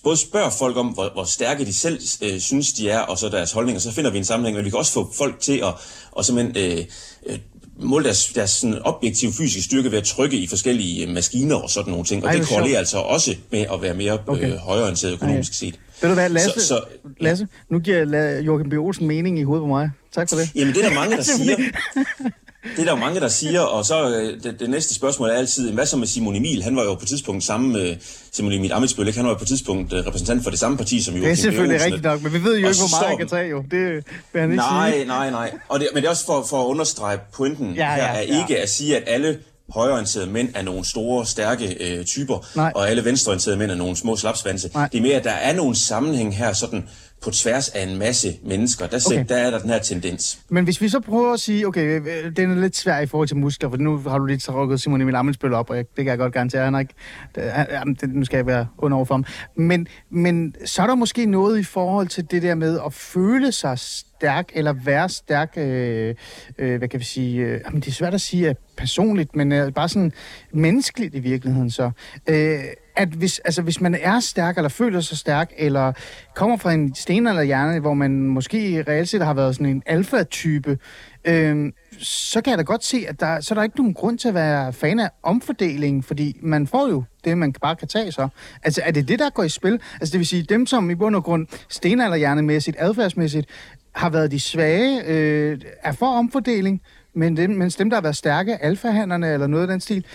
både 0.04 0.18
spørger 0.18 0.50
folk 0.50 0.78
om, 0.78 0.88
hvor, 0.88 1.10
hvor 1.14 1.24
stærke 1.24 1.66
de 1.66 1.74
selv 1.74 2.00
øh, 2.24 2.40
synes, 2.40 2.74
de 2.74 2.90
er, 2.90 3.00
og 3.00 3.18
så 3.18 3.30
deres 3.30 3.52
holdninger, 3.52 3.80
så 3.80 3.92
finder 3.92 4.12
vi 4.12 4.18
en 4.18 4.26
sammenhæng, 4.26 4.56
men 4.56 4.66
vi 4.66 4.70
kan 4.70 4.80
også 4.80 4.94
få 4.94 5.14
folk 5.14 5.40
til 5.40 5.58
at 5.58 5.74
og 6.12 6.26
simpelthen 6.26 6.80
øh, 6.80 6.86
øh, 7.26 7.40
måle 7.80 8.06
deres, 8.06 8.28
deres 8.36 8.50
sådan 8.50 8.80
objektive 8.86 9.34
fysiske 9.34 9.62
styrke 9.62 9.92
ved 9.92 9.98
at 9.98 10.04
trykke 10.04 10.38
i 10.38 10.48
forskellige 10.48 11.08
øh, 11.08 11.14
maskiner 11.14 11.56
og 11.56 11.70
sådan 11.70 11.92
nogle 11.92 12.06
ting. 12.06 12.24
Og 12.24 12.30
Ej, 12.30 12.38
det 12.38 12.48
korrelerer 12.48 12.80
altså 12.80 12.98
også 12.98 13.36
med 13.52 13.66
at 13.74 13.82
være 13.82 13.94
mere 13.94 14.20
okay. 14.28 14.52
øh, 14.52 14.58
højorienteret 14.58 15.14
økonomisk 15.14 15.52
Ej. 15.52 15.56
set. 15.56 15.80
Ved 16.02 16.10
du 16.10 16.14
hvad, 16.14 16.30
Lasse, 16.30 16.60
så, 16.60 16.68
så, 16.68 16.82
Lasse 17.20 17.48
nu 17.70 17.80
giver 17.80 18.40
Joachim 18.40 18.70
B. 18.70 18.74
Olsen 18.74 19.08
mening 19.08 19.40
i 19.40 19.44
hovedet 19.44 19.62
på 19.62 19.68
mig. 19.68 19.90
Tak 20.12 20.30
for 20.30 20.36
det. 20.36 20.50
Jamen, 20.56 20.74
det 20.74 20.86
er 20.86 20.90
der 20.90 20.96
mange, 20.96 21.18
der 21.18 21.24
siger. 21.38 21.58
Det 22.76 22.80
er 22.80 22.84
der 22.84 22.92
jo 22.92 22.98
mange, 22.98 23.20
der 23.20 23.28
siger, 23.28 23.62
og 23.62 23.86
så 23.86 24.10
øh, 24.10 24.44
det, 24.44 24.60
det 24.60 24.70
næste 24.70 24.96
spørgsmål 24.96 25.30
er 25.30 25.34
altid, 25.34 25.72
hvad 25.72 25.86
så 25.86 25.98
med 25.98 26.08
Simon 26.08 26.36
Emil? 26.36 26.64
Han 26.64 26.76
var 26.76 26.84
jo 26.84 26.94
på 26.94 27.02
et 27.02 27.08
tidspunkt 27.08 27.44
sammen 27.44 27.74
med 27.74 27.96
Simon 28.32 28.52
Emil 28.52 28.72
Amitsbøl, 28.72 29.14
han 29.14 29.26
var 29.26 29.32
jo 29.32 29.38
på 29.38 29.44
et 29.44 29.48
tidspunkt 29.48 29.94
øh, 29.94 30.06
repræsentant 30.06 30.44
for 30.44 30.50
det 30.50 30.60
samme 30.60 30.78
parti 30.78 31.02
som 31.02 31.16
jo. 31.16 31.24
Det 31.24 31.32
er 31.32 31.36
selvfølgelig 31.36 31.86
rigtigt 31.86 32.04
nok, 32.04 32.24
men 32.24 32.34
vi 32.34 32.44
ved 32.44 32.60
jo 32.60 32.68
ikke, 32.68 32.80
hvor 32.80 32.98
meget 32.98 33.10
han 33.10 33.18
kan 33.18 33.28
tage 33.28 33.50
jo. 33.50 33.64
Det 33.72 34.04
vil 34.34 34.42
han 34.42 34.52
ikke 34.52 34.56
nej, 34.56 34.92
sige. 34.92 35.06
Nej, 35.06 35.30
nej, 35.30 35.50
nej. 35.72 35.78
det, 35.80 35.88
men 35.94 36.04
det 36.04 36.06
er 36.06 36.10
også 36.10 36.26
for, 36.26 36.46
for 36.50 36.62
at 36.62 36.66
understrege 36.66 37.18
pointen 37.34 37.74
ja, 37.74 37.96
her, 37.96 38.04
er 38.04 38.22
ja. 38.22 38.42
ikke 38.42 38.60
at 38.60 38.70
sige, 38.70 38.98
at 38.98 39.04
alle 39.08 39.38
højorienterede 39.70 40.30
mænd 40.30 40.50
er 40.56 40.62
nogle 40.62 40.86
store, 40.86 41.26
stærke 41.26 41.78
øh, 41.80 42.06
typer, 42.06 42.46
Nej. 42.56 42.72
og 42.76 42.90
alle 42.90 43.06
venstreorienterede 43.06 43.58
mænd 43.60 43.72
er 43.72 43.76
nogle 43.76 43.96
små 43.96 44.16
slapsvanse. 44.16 44.72
Nej. 44.74 44.90
Det 44.92 44.98
er 44.98 45.02
mere, 45.02 45.16
at 45.16 45.24
der 45.24 45.32
er 45.32 45.54
nogle 45.54 45.76
sammenhæng 45.76 46.38
her, 46.38 46.54
sådan 46.54 46.90
på 47.22 47.32
tværs 47.32 47.70
af 47.70 47.84
en 47.84 48.00
masse 48.00 48.28
mennesker. 48.44 48.88
Der, 48.88 49.08
okay. 49.08 49.26
der 49.30 49.36
er 49.36 49.52
der 49.52 49.60
den 49.60 49.70
her 49.70 49.80
tendens. 49.80 50.40
Men 50.50 50.64
hvis 50.64 50.82
vi 50.82 50.90
så 50.90 51.00
prøver 51.00 51.34
at 51.34 51.40
sige, 51.40 51.68
okay, 51.68 52.02
den 52.38 52.52
er 52.52 52.56
lidt 52.56 52.76
svær 52.76 53.00
i 53.00 53.06
forhold 53.06 53.28
til 53.28 53.38
muskler, 53.38 53.70
for 53.70 53.78
nu 53.78 53.98
har 53.98 54.18
du 54.18 54.26
lige 54.26 54.40
så 54.40 54.52
rukket 54.52 54.82
Simon 54.82 55.02
Emil 55.02 55.16
Amensbøl 55.16 55.54
op, 55.54 55.70
og 55.70 55.76
jeg, 55.78 55.86
det 55.86 56.06
kan 56.06 56.08
jeg 56.08 56.18
godt 56.18 56.34
garantere, 56.34 56.64
han 56.64 56.74
har 56.74 56.80
ikke, 56.80 56.94
det, 57.36 58.02
det, 58.02 58.10
nu 58.10 58.26
skal 58.26 58.38
jeg 58.38 58.46
være 58.46 58.68
under 58.78 59.06
for 59.06 59.14
ham. 59.14 59.26
Men, 59.56 59.88
men 60.10 60.56
så 60.66 60.82
er 60.82 60.88
der 60.88 60.96
måske 60.96 61.26
noget 61.26 61.60
i 61.60 61.64
forhold 61.64 62.08
til 62.08 62.32
det 62.32 62.42
der 62.42 62.56
med 62.56 62.80
at 62.86 62.94
føle 62.94 63.52
sig 63.52 63.80
stærk, 63.80 64.50
eller 64.54 64.74
være 64.74 65.10
stærk, 65.10 65.54
øh, 65.58 66.16
øh, 66.58 66.78
hvad 66.78 66.88
kan 66.88 67.00
vi 67.00 67.06
sige, 67.06 67.42
øh, 67.42 67.62
jamen 67.66 67.82
det 67.82 67.88
er 67.88 67.92
svært 67.92 68.14
at 68.14 68.22
sige 68.22 68.56
personligt, 68.78 69.36
men 69.36 69.52
øh, 69.52 69.74
bare 69.74 69.90
sådan 69.90 70.12
menneskeligt 70.52 71.16
i 71.16 71.20
virkeligheden 71.20 71.72
så. 71.72 71.92
Øh, 72.30 72.60
at 72.98 73.10
hvis, 73.10 73.40
altså, 73.40 73.62
hvis 73.62 73.82
man 73.82 73.96
er 74.02 74.20
stærk, 74.20 74.58
eller 74.58 74.70
føler 74.70 75.00
sig 75.00 75.18
stærk, 75.18 75.52
eller 75.58 75.94
kommer 76.36 76.58
fra 76.58 76.74
en 76.74 76.96
sten 76.96 77.28
eller 77.28 77.42
hjerne, 77.42 77.80
hvor 77.80 77.94
man 77.94 78.12
måske 78.24 78.84
reelt 78.88 79.10
set 79.10 79.26
har 79.26 79.34
været 79.34 79.56
sådan 79.56 79.68
en 79.68 79.84
alfa-type, 79.86 80.78
øh, 81.26 81.72
så 82.00 82.42
kan 82.42 82.52
jeg 82.52 82.58
da 82.58 82.64
godt 82.64 82.84
se, 82.84 83.06
at 83.08 83.20
der, 83.20 83.42
så 83.42 83.54
er 83.54 83.56
der 83.56 83.64
ikke 83.64 83.78
nogen 83.78 83.94
grund 83.94 84.18
til 84.18 84.28
at 84.28 84.34
være 84.34 84.74
fan 84.74 85.00
af 85.00 85.10
omfordeling, 85.24 86.06
fordi 86.06 86.40
man 86.42 86.68
får 86.68 86.90
jo 86.90 87.04
det, 87.26 87.38
man 87.38 87.54
bare 87.54 87.76
kan 87.76 87.88
tage 87.88 88.12
så. 88.12 88.28
Altså, 88.64 88.82
er 88.86 88.92
det 88.92 89.08
det, 89.08 89.20
der 89.20 89.30
går 89.30 89.44
i 89.44 89.50
spil? 89.50 89.80
Altså, 89.94 90.12
det 90.12 90.20
vil 90.20 90.28
sige, 90.28 90.44
dem, 90.44 90.66
som 90.66 90.90
i 90.90 90.96
bund 90.96 91.16
og 91.16 91.24
grund 91.24 91.48
stenalderhjernemæssigt, 91.70 92.78
adfærdsmæssigt, 92.80 93.48
har 93.96 94.10
været 94.10 94.32
de 94.32 94.40
svage, 94.40 95.04
øh, 95.08 95.60
er 95.84 95.92
for 95.92 96.06
omfordeling, 96.06 96.82
men 97.18 97.38
dem, 97.38 97.50
mens 97.50 97.76
dem, 97.76 97.90
der 97.90 97.98
har 97.98 98.02
været 98.02 98.16
stærke, 98.16 98.64
alfahanderne 98.64 99.34
eller 99.34 99.48
noget 99.48 99.64
af 99.64 99.68
den 99.68 99.80
stil, 99.80 100.06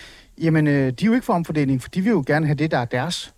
jamen, 0.41 0.67
øh, 0.67 0.73
de 0.73 1.05
er 1.05 1.05
jo 1.05 1.13
ikke 1.13 1.25
for 1.25 1.33
omfordeling, 1.33 1.81
for 1.81 1.89
de 1.89 2.01
vil 2.01 2.09
jo 2.09 2.23
gerne 2.27 2.45
have 2.45 2.55
det, 2.55 2.71
der 2.71 2.77
er 2.77 2.85
deres 2.85 3.33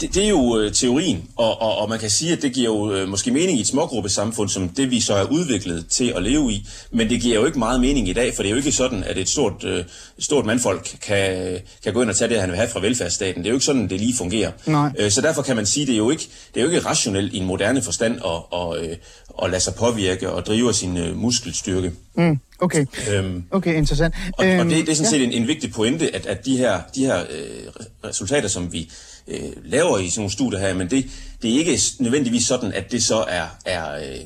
det, 0.00 0.14
det 0.14 0.24
er 0.24 0.28
jo 0.28 0.58
øh, 0.58 0.72
teorien, 0.72 1.24
og, 1.36 1.62
og, 1.62 1.78
og 1.78 1.88
man 1.88 1.98
kan 1.98 2.10
sige, 2.10 2.32
at 2.32 2.42
det 2.42 2.52
giver 2.52 2.74
jo 2.74 2.92
øh, 2.92 3.08
måske 3.08 3.30
mening 3.30 3.58
i 3.58 3.60
et 3.60 3.66
smågruppesamfund, 3.66 4.48
som 4.48 4.68
det 4.68 4.90
vi 4.90 5.00
så 5.00 5.14
er 5.14 5.24
udviklet 5.24 5.86
til 5.88 6.12
at 6.16 6.22
leve 6.22 6.52
i, 6.52 6.66
men 6.90 7.10
det 7.10 7.20
giver 7.20 7.34
jo 7.40 7.46
ikke 7.46 7.58
meget 7.58 7.80
mening 7.80 8.08
i 8.08 8.12
dag, 8.12 8.34
for 8.34 8.42
det 8.42 8.48
er 8.48 8.50
jo 8.50 8.56
ikke 8.56 8.72
sådan, 8.72 9.04
at 9.04 9.18
et 9.18 9.28
stort, 9.28 9.64
øh, 9.64 9.84
stort 10.18 10.46
mandfolk 10.46 10.96
kan, 11.02 11.58
kan 11.84 11.92
gå 11.92 12.02
ind 12.02 12.10
og 12.10 12.16
tage 12.16 12.28
det, 12.28 12.40
han 12.40 12.48
vil 12.48 12.56
have 12.56 12.68
fra 12.68 12.80
velfærdsstaten. 12.80 13.42
Det 13.42 13.48
er 13.48 13.50
jo 13.50 13.56
ikke 13.56 13.66
sådan, 13.66 13.88
det 13.88 14.00
lige 14.00 14.14
fungerer. 14.16 14.50
Nej. 14.66 14.90
Øh, 14.98 15.10
så 15.10 15.20
derfor 15.20 15.42
kan 15.42 15.56
man 15.56 15.66
sige, 15.66 15.82
at 15.82 15.86
det 15.86 15.92
er 15.94 15.98
jo 15.98 16.10
ikke, 16.10 16.28
det 16.54 16.60
er 16.60 16.64
jo 16.64 16.70
ikke 16.70 16.86
rationelt 16.86 17.32
i 17.32 17.36
en 17.36 17.46
moderne 17.46 17.82
forstand 17.82 18.20
at, 18.24 18.58
at, 18.60 18.90
øh, 18.90 18.96
at 19.42 19.50
lade 19.50 19.62
sig 19.62 19.74
påvirke 19.74 20.30
og 20.30 20.46
drive 20.46 20.72
sin 20.74 20.96
øh, 20.96 21.16
muskelstyrke. 21.16 21.92
Mm, 22.14 22.38
okay. 22.58 22.86
Øhm, 23.12 23.44
Okay, 23.50 23.74
interessant. 23.76 24.14
og, 24.26 24.32
og 24.38 24.46
Øhm, 24.46 24.68
det, 24.68 24.86
det 24.86 24.92
er 24.92 24.96
sådan 24.96 25.12
ja. 25.12 25.18
set 25.18 25.24
en, 25.24 25.32
en 25.42 25.48
vigtig 25.48 25.72
pointe, 25.72 26.14
at, 26.14 26.26
at 26.26 26.44
de 26.44 26.56
her, 26.56 26.80
de 26.94 27.00
her 27.06 27.18
øh, 27.20 27.84
resultater, 28.04 28.48
som 28.48 28.72
vi 28.72 28.90
øh, 29.28 29.52
laver 29.64 29.98
i 29.98 30.08
sådan 30.08 30.20
nogle 30.20 30.32
studier 30.32 30.60
her, 30.60 30.74
men 30.74 30.90
det, 30.90 31.06
det 31.42 31.54
er 31.54 31.58
ikke 31.58 31.80
nødvendigvis 31.98 32.46
sådan, 32.46 32.72
at 32.72 32.92
det 32.92 33.04
så 33.04 33.24
er, 33.28 33.46
er, 33.64 33.94
øh, 33.96 34.20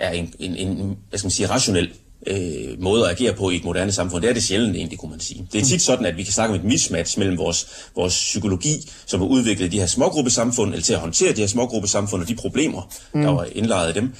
er 0.00 0.10
en, 0.10 0.34
en, 0.38 0.56
en 0.56 0.96
hvad 1.08 1.18
skal 1.18 1.26
man 1.26 1.30
sige, 1.30 1.46
rationel 1.46 1.90
øh, 2.26 2.82
måde 2.82 3.04
at 3.04 3.10
agere 3.10 3.32
på 3.32 3.50
i 3.50 3.56
et 3.56 3.64
moderne 3.64 3.92
samfund. 3.92 4.22
Det 4.22 4.30
er 4.30 4.34
det 4.34 4.42
sjældent 4.42 4.76
egentlig, 4.76 4.98
kunne 4.98 5.10
man 5.10 5.20
sige. 5.20 5.48
Det 5.52 5.60
er 5.60 5.64
tit 5.64 5.82
sådan, 5.82 6.06
at 6.06 6.16
vi 6.16 6.22
kan 6.22 6.32
snakke 6.32 6.54
om 6.54 6.60
et 6.60 6.64
mismatch 6.64 7.18
mellem 7.18 7.38
vores, 7.38 7.66
vores 7.96 8.14
psykologi, 8.14 8.90
som 9.06 9.22
er 9.22 9.26
udviklet 9.26 9.66
i 9.66 9.68
de 9.68 9.78
her 9.78 9.86
smågruppesamfund, 9.86 10.72
eller 10.72 10.84
til 10.84 10.92
at 10.92 11.00
håndtere 11.00 11.32
de 11.32 11.40
her 11.40 11.48
smågruppesamfund 11.48 12.22
og 12.22 12.28
de 12.28 12.34
problemer, 12.34 12.92
mm. 13.14 13.22
der 13.22 13.30
var 13.30 13.46
indlejret 13.52 13.96
i 13.96 14.00
dem, 14.00 14.14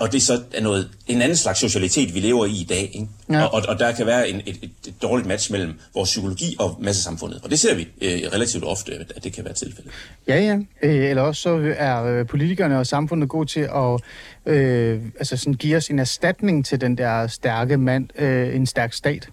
og 0.00 0.12
det 0.12 0.22
så 0.22 0.42
er 0.54 0.60
noget, 0.60 0.90
en 1.06 1.22
anden 1.22 1.36
slags 1.36 1.60
socialitet, 1.60 2.14
vi 2.14 2.20
lever 2.20 2.46
i 2.46 2.50
i 2.50 2.66
dag. 2.68 2.90
Ikke? 2.94 3.06
Ja. 3.30 3.44
Og, 3.44 3.62
og, 3.68 3.78
der 3.78 3.92
kan 3.92 4.06
være 4.06 4.28
en, 4.28 4.42
et, 4.46 4.70
et, 4.86 5.02
dårligt 5.02 5.28
match 5.28 5.52
mellem 5.52 5.80
vores 5.94 6.10
psykologi 6.10 6.56
og 6.58 6.76
massesamfundet. 6.80 7.40
Og 7.44 7.50
det 7.50 7.58
ser 7.58 7.74
vi 7.74 7.88
øh, 8.00 8.20
relativt 8.32 8.64
ofte, 8.64 9.06
at 9.16 9.24
det 9.24 9.32
kan 9.32 9.44
være 9.44 9.54
tilfældet. 9.54 9.92
Ja, 10.28 10.40
ja. 10.40 10.58
Øh, 10.82 11.10
eller 11.10 11.22
også 11.22 11.42
så 11.42 11.74
er 11.76 12.04
øh, 12.04 12.26
politikerne 12.26 12.78
og 12.78 12.86
samfundet 12.86 13.28
gode 13.28 13.46
til 13.46 13.60
at 13.60 14.00
øh, 14.46 15.02
altså 15.18 15.36
sådan 15.36 15.54
give 15.54 15.76
os 15.76 15.88
en 15.88 15.98
erstatning 15.98 16.66
til 16.66 16.80
den 16.80 16.98
der 16.98 17.26
stærke 17.26 17.76
mand, 17.76 18.08
øh, 18.18 18.56
en 18.56 18.66
stærk 18.66 18.92
stat. 18.92 19.28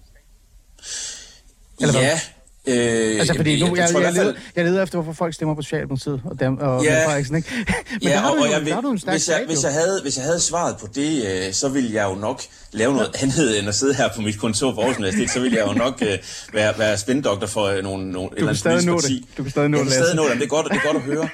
Eller 1.80 1.92
hvad? 1.92 2.02
ja. 2.02 2.18
Øh, 2.66 3.01
Altså, 3.22 3.34
fordi 3.36 3.60
nu, 3.60 3.66
jeg, 3.66 3.76
i 3.76 3.78
jeg, 3.80 4.00
hvert 4.00 4.14
leder, 4.14 4.32
jeg 4.56 4.64
leder 4.64 4.82
efter, 4.82 4.98
hvorfor 4.98 5.12
folk 5.12 5.34
stemmer 5.34 5.54
på 5.54 5.62
Socialdemokratiet 5.62 6.20
og, 6.24 6.40
dem, 6.40 6.56
og 6.58 6.84
Ja. 6.84 7.06
Frederiksen, 7.06 7.36
ikke? 7.36 7.48
Men 7.56 7.66
ja, 8.02 8.08
der 8.08 8.16
har 8.16 8.30
og, 8.30 8.36
du, 8.36 8.42
og 8.42 8.50
jeg 8.50 8.60
der 8.66 8.74
har 8.74 8.80
du 8.80 8.90
en 8.90 8.98
stærk 8.98 9.12
hvis, 9.14 9.28
jeg, 9.28 9.42
hvis, 9.46 9.62
jeg 9.64 9.72
havde, 9.72 9.98
hvis 10.02 10.16
jeg 10.16 10.24
havde 10.24 10.40
svaret 10.40 10.76
på 10.80 10.86
det, 10.94 11.24
øh, 11.46 11.52
så 11.52 11.68
ville 11.68 11.94
jeg 11.94 12.04
jo 12.10 12.14
nok 12.14 12.42
lave 12.72 12.92
noget 12.94 13.10
andet 13.22 13.58
end 13.58 13.68
at 13.68 13.74
sidde 13.74 13.94
her 13.94 14.08
på 14.16 14.20
mit 14.20 14.38
kontor 14.38 14.72
på 14.74 14.80
Aarhus 14.80 14.96
Universitet. 14.96 15.30
Så 15.30 15.40
ville 15.40 15.58
jeg 15.58 15.66
jo 15.66 15.72
nok 15.72 16.02
øh, 16.02 16.18
være, 16.52 16.78
være 16.78 16.98
spændoktor 16.98 17.46
for 17.46 17.64
øh, 17.64 17.82
nogle, 17.82 18.10
nogle, 18.12 18.28
et 18.28 18.36
eller 18.36 18.48
andet 18.48 18.58
stadig 18.60 18.86
nå 18.86 19.00
det. 19.00 19.22
Du 19.38 19.42
kan 19.42 19.50
stadig 19.50 19.68
nå 19.68 19.76
jeg 19.78 19.84
det, 19.84 19.92
kan 19.92 20.02
stadig 20.02 20.16
nå 20.16 20.28
det, 20.28 20.36
det 20.36 20.42
er 20.42 20.46
godt, 20.48 20.66
det 20.70 20.76
er 20.76 20.92
godt 20.92 20.96
at 20.96 21.02
høre. 21.02 21.28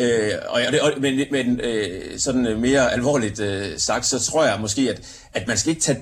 øh, 0.00 0.32
og, 0.48 0.60
jeg- 0.60 0.80
og, 0.82 0.92
men 1.00 1.20
men 1.32 1.60
øh, 1.60 2.18
sådan 2.18 2.46
øh, 2.46 2.58
mere 2.60 2.92
alvorligt 2.92 3.40
øh, 3.40 3.66
sagt, 3.76 4.06
så 4.06 4.18
tror 4.20 4.44
jeg 4.44 4.58
måske, 4.60 4.90
at, 4.90 5.00
at 5.34 5.48
man 5.48 5.56
skal 5.58 5.70
ikke 5.70 5.82
tage 5.82 5.98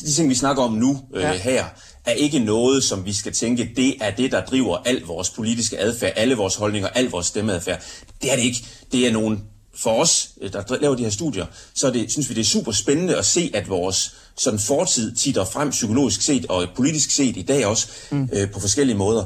de 0.00 0.12
ting, 0.12 0.28
vi 0.30 0.34
snakker 0.34 0.62
om 0.62 0.72
nu 0.72 1.00
øh, 1.14 1.22
ja. 1.22 1.32
her, 1.32 1.64
er 2.06 2.12
ikke 2.12 2.38
noget, 2.38 2.84
som 2.84 3.04
vi 3.04 3.12
skal 3.12 3.32
tænke, 3.32 3.70
det 3.76 3.94
er 4.00 4.10
det, 4.10 4.32
der 4.32 4.44
driver 4.44 4.76
al 4.76 5.02
vores 5.02 5.30
politiske 5.30 5.78
adfærd, 5.78 6.12
alle 6.16 6.34
vores 6.34 6.54
holdninger, 6.54 6.88
al 6.88 7.04
vores 7.04 7.26
stemmeadfærd. 7.26 7.82
Det 8.22 8.32
er 8.32 8.36
det 8.36 8.42
ikke. 8.44 8.64
Det 8.92 9.06
er 9.06 9.12
nogle, 9.12 9.38
for 9.76 9.90
os, 9.90 10.30
øh, 10.40 10.52
der 10.52 10.76
laver 10.80 10.94
de 10.94 11.02
her 11.02 11.10
studier, 11.10 11.46
så 11.74 11.90
det, 11.90 12.12
synes 12.12 12.28
vi, 12.28 12.34
det 12.34 12.40
er 12.40 12.44
super 12.44 12.72
spændende 12.72 13.16
at 13.16 13.26
se, 13.26 13.50
at 13.54 13.68
vores 13.68 14.14
sådan 14.36 14.60
fortid 14.60 15.16
titter 15.16 15.44
frem 15.44 15.70
psykologisk 15.70 16.22
set 16.22 16.46
og 16.46 16.66
politisk 16.76 17.10
set 17.10 17.36
i 17.36 17.42
dag 17.42 17.66
også, 17.66 17.88
mm. 18.10 18.28
øh, 18.32 18.50
på 18.50 18.60
forskellige 18.60 18.96
måder. 18.96 19.24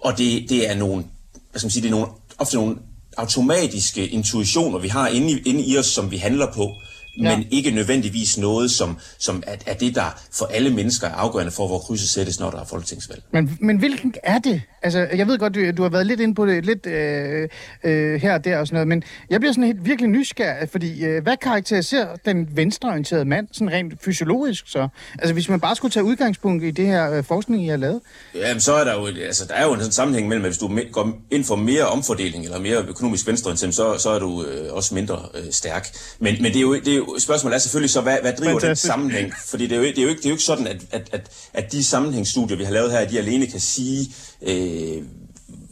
Og 0.00 0.18
det, 0.18 0.48
det 0.48 0.70
er 0.70 0.74
nogle, 0.74 1.04
hvad 1.50 1.58
skal 1.58 1.66
man 1.66 1.70
sige, 1.70 1.82
det 1.82 1.88
er 1.88 1.94
nogle, 1.94 2.06
ofte 2.38 2.56
nogle 2.56 2.76
automatiske 3.16 4.08
intuitioner, 4.08 4.78
vi 4.78 4.88
har 4.88 5.08
inde 5.08 5.32
i, 5.32 5.42
inde 5.46 5.64
i 5.64 5.78
os, 5.78 5.86
som 5.86 6.10
vi 6.10 6.16
handler 6.16 6.52
på, 6.52 6.70
Ja. 7.18 7.36
men 7.36 7.46
ikke 7.50 7.70
nødvendigvis 7.70 8.38
noget, 8.38 8.70
som, 8.70 8.98
som 9.18 9.42
er, 9.46 9.56
er 9.66 9.74
det, 9.74 9.94
der 9.94 10.20
for 10.32 10.46
alle 10.46 10.70
mennesker 10.70 11.06
er 11.06 11.14
afgørende 11.14 11.52
for, 11.52 11.66
hvor 11.66 11.78
krydset 11.78 12.08
sættes, 12.08 12.40
når 12.40 12.50
der 12.50 12.60
er 12.60 12.64
folketingsvalg. 12.64 13.22
Men, 13.32 13.58
men 13.60 13.78
hvilken 13.78 14.14
er 14.22 14.38
det? 14.38 14.62
Altså, 14.82 15.08
jeg 15.16 15.26
ved 15.26 15.38
godt, 15.38 15.54
du, 15.54 15.70
du 15.70 15.82
har 15.82 15.90
været 15.90 16.06
lidt 16.06 16.20
inde 16.20 16.34
på 16.34 16.46
det, 16.46 16.66
lidt 16.66 16.86
øh, 16.86 17.48
øh, 17.84 18.20
her 18.20 18.34
og 18.34 18.44
der 18.44 18.58
og 18.58 18.66
sådan 18.66 18.74
noget, 18.74 18.88
men 18.88 19.02
jeg 19.30 19.40
bliver 19.40 19.52
sådan 19.52 19.64
helt 19.64 19.84
virkelig 19.84 20.10
nysgerrig, 20.10 20.68
fordi 20.68 21.04
øh, 21.04 21.22
hvad 21.22 21.36
karakteriserer 21.36 22.16
den 22.24 22.48
venstreorienterede 22.52 23.24
mand, 23.24 23.48
sådan 23.52 23.70
rent 23.72 23.94
fysiologisk 24.02 24.64
så? 24.66 24.88
Altså, 25.18 25.32
hvis 25.32 25.48
man 25.48 25.60
bare 25.60 25.76
skulle 25.76 25.92
tage 25.92 26.04
udgangspunkt 26.04 26.64
i 26.64 26.70
det 26.70 26.86
her 26.86 27.12
øh, 27.12 27.24
forskning, 27.24 27.64
I 27.64 27.68
har 27.68 27.76
lavet. 27.76 28.00
Jamen, 28.34 28.60
så 28.60 28.72
er 28.72 28.84
der 28.84 28.94
jo, 28.94 29.06
altså, 29.06 29.44
der 29.48 29.54
er 29.54 29.64
jo 29.64 29.72
en 29.72 29.78
sådan 29.78 29.92
sammenhæng 29.92 30.28
mellem, 30.28 30.44
at 30.44 30.50
hvis 30.50 30.58
du 30.58 30.78
går 30.92 31.20
ind 31.30 31.44
for 31.44 31.56
mere 31.56 31.86
omfordeling 31.86 32.44
eller 32.44 32.58
mere 32.58 32.84
økonomisk 32.88 33.26
venstreorienteret, 33.26 33.74
så, 33.74 33.98
så 33.98 34.10
er 34.10 34.18
du 34.18 34.44
øh, 34.44 34.72
også 34.72 34.94
mindre 34.94 35.18
øh, 35.34 35.44
stærk. 35.50 35.88
Men, 36.18 36.42
men 36.42 36.52
det 36.52 36.56
er 36.56 36.60
jo, 36.60 36.74
det 36.74 36.88
er 36.88 36.96
jo, 36.96 37.16
spørgsmålet 37.18 37.54
er 37.54 37.58
selvfølgelig 37.60 37.90
så, 37.90 38.00
hvad, 38.00 38.16
hvad 38.22 38.32
driver 38.32 38.52
den 38.52 38.60
Fantastisk. 38.60 38.86
sammenhæng? 38.92 39.32
Fordi 39.46 39.66
det 39.66 39.72
er 39.72 39.76
jo, 39.76 39.82
det 39.82 39.98
er 39.98 40.02
jo, 40.02 40.08
ikke, 40.08 40.18
det 40.18 40.26
er 40.26 40.30
jo 40.30 40.34
ikke 40.34 40.44
sådan, 40.44 40.66
at, 40.66 40.76
at, 40.90 41.08
at, 41.12 41.30
at 41.54 41.72
de 41.72 41.84
sammenhængsstudier, 41.84 42.56
vi 42.56 42.64
har 42.64 42.72
lavet 42.72 42.92
her, 42.92 43.08
de 43.08 43.18
alene 43.18 43.46
kan 43.46 43.60
sige, 43.60 44.14
øh, 44.46 45.02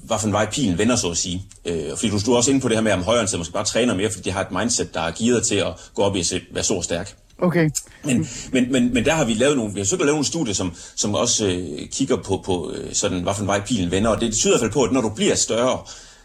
hvad 0.04 0.18
for 0.18 0.26
en 0.26 0.32
vej 0.32 0.50
pilen 0.50 0.78
vender, 0.78 0.96
så 0.96 1.10
at 1.10 1.16
sige. 1.16 1.42
Øh, 1.64 1.96
fordi 1.96 2.10
du 2.10 2.18
stod 2.18 2.36
også 2.36 2.50
inde 2.50 2.60
på 2.60 2.68
det 2.68 2.76
her 2.76 2.82
med, 2.82 2.92
om 2.92 3.02
højre 3.02 3.26
måske 3.38 3.52
bare 3.52 3.64
træner 3.64 3.94
mere, 3.94 4.10
fordi 4.10 4.22
de 4.22 4.32
har 4.32 4.40
et 4.40 4.50
mindset, 4.50 4.94
der 4.94 5.00
er 5.00 5.12
gearet 5.18 5.42
til 5.42 5.54
at 5.54 5.66
gå 5.94 6.02
op 6.02 6.16
i 6.16 6.20
at 6.20 6.34
være 6.52 6.64
og 6.76 6.84
stærk. 6.84 7.16
Okay. 7.42 7.70
Men, 8.04 8.28
men, 8.52 8.72
men, 8.72 8.94
men 8.94 9.04
der 9.04 9.14
har 9.14 9.24
vi 9.24 9.34
lavet 9.34 9.56
nogle, 9.56 9.74
vi 9.74 9.80
har 9.80 9.84
søgt 9.84 10.02
at 10.02 10.06
lave 10.06 10.14
nogle 10.14 10.26
studier, 10.26 10.54
som, 10.54 10.74
som 10.96 11.14
også 11.14 11.46
øh, 11.46 11.88
kigger 11.88 12.16
på, 12.16 12.42
på 12.44 12.72
øh, 12.74 12.94
sådan, 12.94 13.22
hvad 13.22 13.34
for 13.34 13.40
en 13.40 13.46
vej 13.46 13.60
pilen 13.60 13.90
vender, 13.90 14.10
og 14.10 14.20
det 14.20 14.34
tyder 14.34 14.54
i 14.54 14.58
hvert 14.58 14.60
fald 14.60 14.72
på, 14.72 14.82
at 14.82 14.92
når 14.92 15.00
du 15.00 15.08
bliver 15.08 15.34
større, 15.34 15.78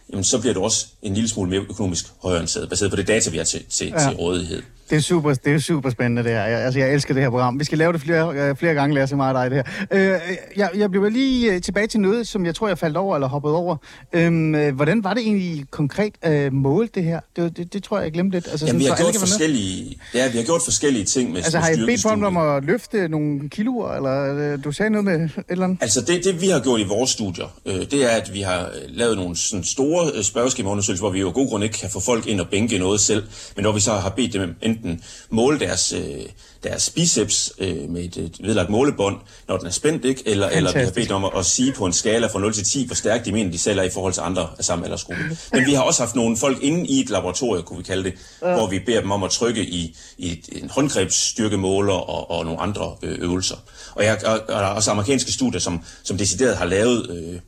jamen, 0.10 0.24
så 0.24 0.40
bliver 0.40 0.54
du 0.54 0.64
også 0.64 0.88
en 1.02 1.14
lille 1.14 1.30
smule 1.30 1.50
mere 1.50 1.62
økonomisk 1.62 2.06
højorienteret, 2.22 2.70
baseret 2.70 2.92
på 2.92 2.98
det 2.98 3.08
data, 3.08 3.30
vi 3.30 3.38
har 3.38 3.44
til, 3.44 3.64
til, 3.70 3.88
ja. 3.88 4.00
til 4.00 4.18
rådighed. 4.18 4.62
Det 4.90 4.96
er 4.96 5.02
super, 5.02 5.34
det 5.34 5.54
er 5.54 5.60
super 5.60 5.90
spændende 5.90 6.24
det 6.24 6.32
her. 6.32 6.46
Jeg, 6.46 6.60
altså, 6.60 6.80
jeg 6.80 6.94
elsker 6.94 7.14
det 7.14 7.24
her 7.24 7.30
program. 7.30 7.60
Vi 7.60 7.64
skal 7.64 7.78
lave 7.78 7.94
det 7.94 8.02
flere, 8.02 8.50
øh, 8.50 8.56
flere 8.56 8.74
gange, 8.74 8.96
Lasse, 8.96 9.16
mig 9.16 9.34
og 9.34 9.34
dig, 9.34 9.52
det 9.52 9.64
her. 9.92 10.16
Øh, 10.16 10.20
jeg, 10.58 10.70
jeg 10.76 10.90
bliver 10.92 11.10
lige 11.10 11.54
øh, 11.54 11.62
tilbage 11.62 11.88
til 11.88 12.00
noget, 12.00 12.28
som 12.28 12.46
jeg 12.46 12.56
tror, 12.56 12.68
jeg 12.68 12.78
faldt 12.78 12.98
over 12.98 13.16
eller 13.16 13.28
hoppet 13.28 13.52
over. 13.52 13.76
Øhm, 14.14 14.56
øh, 14.56 14.76
hvordan 14.76 15.04
var 15.04 15.14
det 15.14 15.24
egentlig 15.24 15.66
konkret 15.72 16.14
øh, 16.26 16.54
målt, 16.54 16.96
det 16.96 17.04
her? 17.04 17.20
Det, 17.36 17.58
det, 17.58 17.74
det 17.74 17.84
tror 17.84 17.98
jeg, 17.98 18.04
jeg 18.04 18.14
glemte 18.14 18.38
lidt. 18.38 18.48
Altså, 18.52 18.66
Jamen, 18.66 18.80
vi 18.80 18.86
så 18.86 18.90
har 18.90 18.98
alle 18.98 19.12
gjort 19.12 19.20
forskellige, 19.20 19.98
ja, 20.14 20.32
vi 20.32 20.38
har 20.38 20.44
gjort 20.46 20.62
forskellige 20.66 21.06
ting 21.06 21.30
med 21.30 21.38
Altså, 21.38 21.60
har 21.60 21.70
I 21.70 21.86
bedt 21.86 22.02
folk 22.02 22.24
om 22.24 22.38
at 22.38 22.64
løfte 22.64 23.08
nogle 23.08 23.50
kiloer, 23.50 23.96
eller 23.96 24.54
øh, 24.54 24.64
du 24.64 24.72
sagde 24.72 24.90
noget 24.90 25.06
med 25.06 25.16
et 25.16 25.32
eller 25.50 25.64
andet? 25.64 25.78
Altså 25.82 26.02
det, 26.02 26.24
det 26.24 26.42
vi 26.42 26.48
har 26.50 26.60
gjort 26.60 26.80
i 26.80 26.84
vores 26.84 27.10
studier, 27.10 27.60
øh, 27.66 27.74
det 27.74 27.94
er, 27.94 28.10
at 28.10 28.34
vi 28.34 28.42
har 28.42 28.70
lavet 28.88 29.18
nogle 29.18 29.36
sådan 29.36 29.64
store 29.64 30.24
spørgeskemaundersøgelser, 30.24 31.04
hvor 31.04 31.12
vi 31.12 31.20
jo 31.20 31.28
af 31.28 31.34
god 31.34 31.50
grund 31.50 31.64
ikke 31.64 31.78
kan 31.78 31.90
få 31.90 32.00
folk 32.00 32.28
ind 32.28 32.42
og 32.42 32.48
bænke 32.50 32.78
noget 32.78 33.00
selv, 33.00 33.24
men 33.56 33.66
hvor 33.66 33.74
vi 33.74 33.80
så 33.80 33.94
har 33.94 34.10
bedt 34.10 34.34
dem 34.34 34.56
enten 34.76 35.04
måle 35.30 35.60
deres, 35.60 35.94
øh, 35.94 36.26
deres 36.64 36.90
biceps 36.90 37.54
øh, 37.60 37.90
med 37.90 38.04
et, 38.04 38.18
et 38.18 38.38
vedlagt 38.44 38.70
målebånd, 38.70 39.18
når 39.48 39.58
den 39.58 39.68
er 39.68 39.72
spændt, 39.72 40.06
ikke? 40.06 40.24
Eller, 40.26 40.50
eller 40.50 40.74
vi 40.74 40.80
har 40.80 40.92
bedt 40.92 41.10
dem 41.10 41.16
om 41.16 41.26
at, 41.26 41.32
at 41.38 41.46
sige 41.46 41.74
på 41.74 41.86
en 41.86 41.94
skala 41.94 42.28
fra 42.28 42.40
0 42.40 42.54
til 42.54 42.64
10, 42.64 42.86
hvor 42.86 42.96
stærkt 42.96 43.26
de 43.26 43.32
mener, 43.32 43.52
de 43.52 43.60
selv 43.60 43.80
er 43.80 43.84
i 43.84 43.90
forhold 43.90 44.14
til 44.14 44.22
andre 44.22 44.50
af 44.58 44.66
samme 44.66 44.86
aldersgruppe. 44.86 45.38
Men 45.54 45.66
vi 45.66 45.74
har 45.74 45.82
også 45.82 46.04
haft 46.04 46.16
nogle 46.16 46.38
folk 46.38 46.58
inde 46.62 46.88
i 46.88 47.00
et 47.00 47.10
laboratorium, 47.10 47.64
kunne 47.64 47.78
vi 47.78 47.84
kalde 47.84 48.04
det, 48.04 48.14
ja. 48.42 48.54
hvor 48.54 48.68
vi 48.68 48.80
beder 48.80 49.02
dem 49.02 49.12
om 49.12 49.24
at 49.24 49.32
trykke 49.32 49.66
i, 49.66 49.98
i 50.18 50.32
et, 50.32 50.62
en 50.62 50.70
håndgrebsstyrkemåler 50.70 51.94
og, 51.94 52.32
og 52.32 52.46
nogle 52.46 52.60
andre 52.60 52.96
øh, 53.04 53.18
øvelser. 53.22 53.56
Og, 53.96 54.04
jeg, 54.04 54.26
og, 54.26 54.34
og 54.34 54.48
der 54.48 54.56
er 54.56 54.74
også 54.74 54.92
amerikanske 54.92 55.32
studier, 55.32 55.60
som, 55.60 55.84
som 56.04 56.18
decideret 56.18 56.58
har 56.58 56.66
lavet 56.66 57.10
øh, 57.10 57.40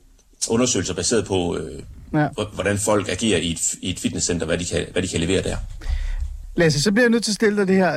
undersøgelser 0.49 0.93
baseret 0.93 1.25
på, 1.25 1.57
øh, 1.57 1.81
ja. 2.13 2.27
hvordan 2.53 2.77
folk 2.77 3.09
agerer 3.09 3.39
i 3.39 3.51
et, 3.51 3.73
i 3.81 3.89
et 3.89 3.99
fitnesscenter, 3.99 4.45
hvad 4.45 4.57
de, 4.57 4.65
kan, 4.65 4.85
hvad 4.91 5.01
de 5.01 5.07
kan 5.07 5.19
levere 5.19 5.43
der. 5.43 5.57
Lasse, 6.57 6.81
så 6.81 6.91
bliver 6.91 7.03
jeg 7.03 7.09
nødt 7.09 7.23
til 7.23 7.31
at 7.31 7.35
stille 7.35 7.57
dig 7.57 7.67
det 7.67 7.75
her 7.75 7.93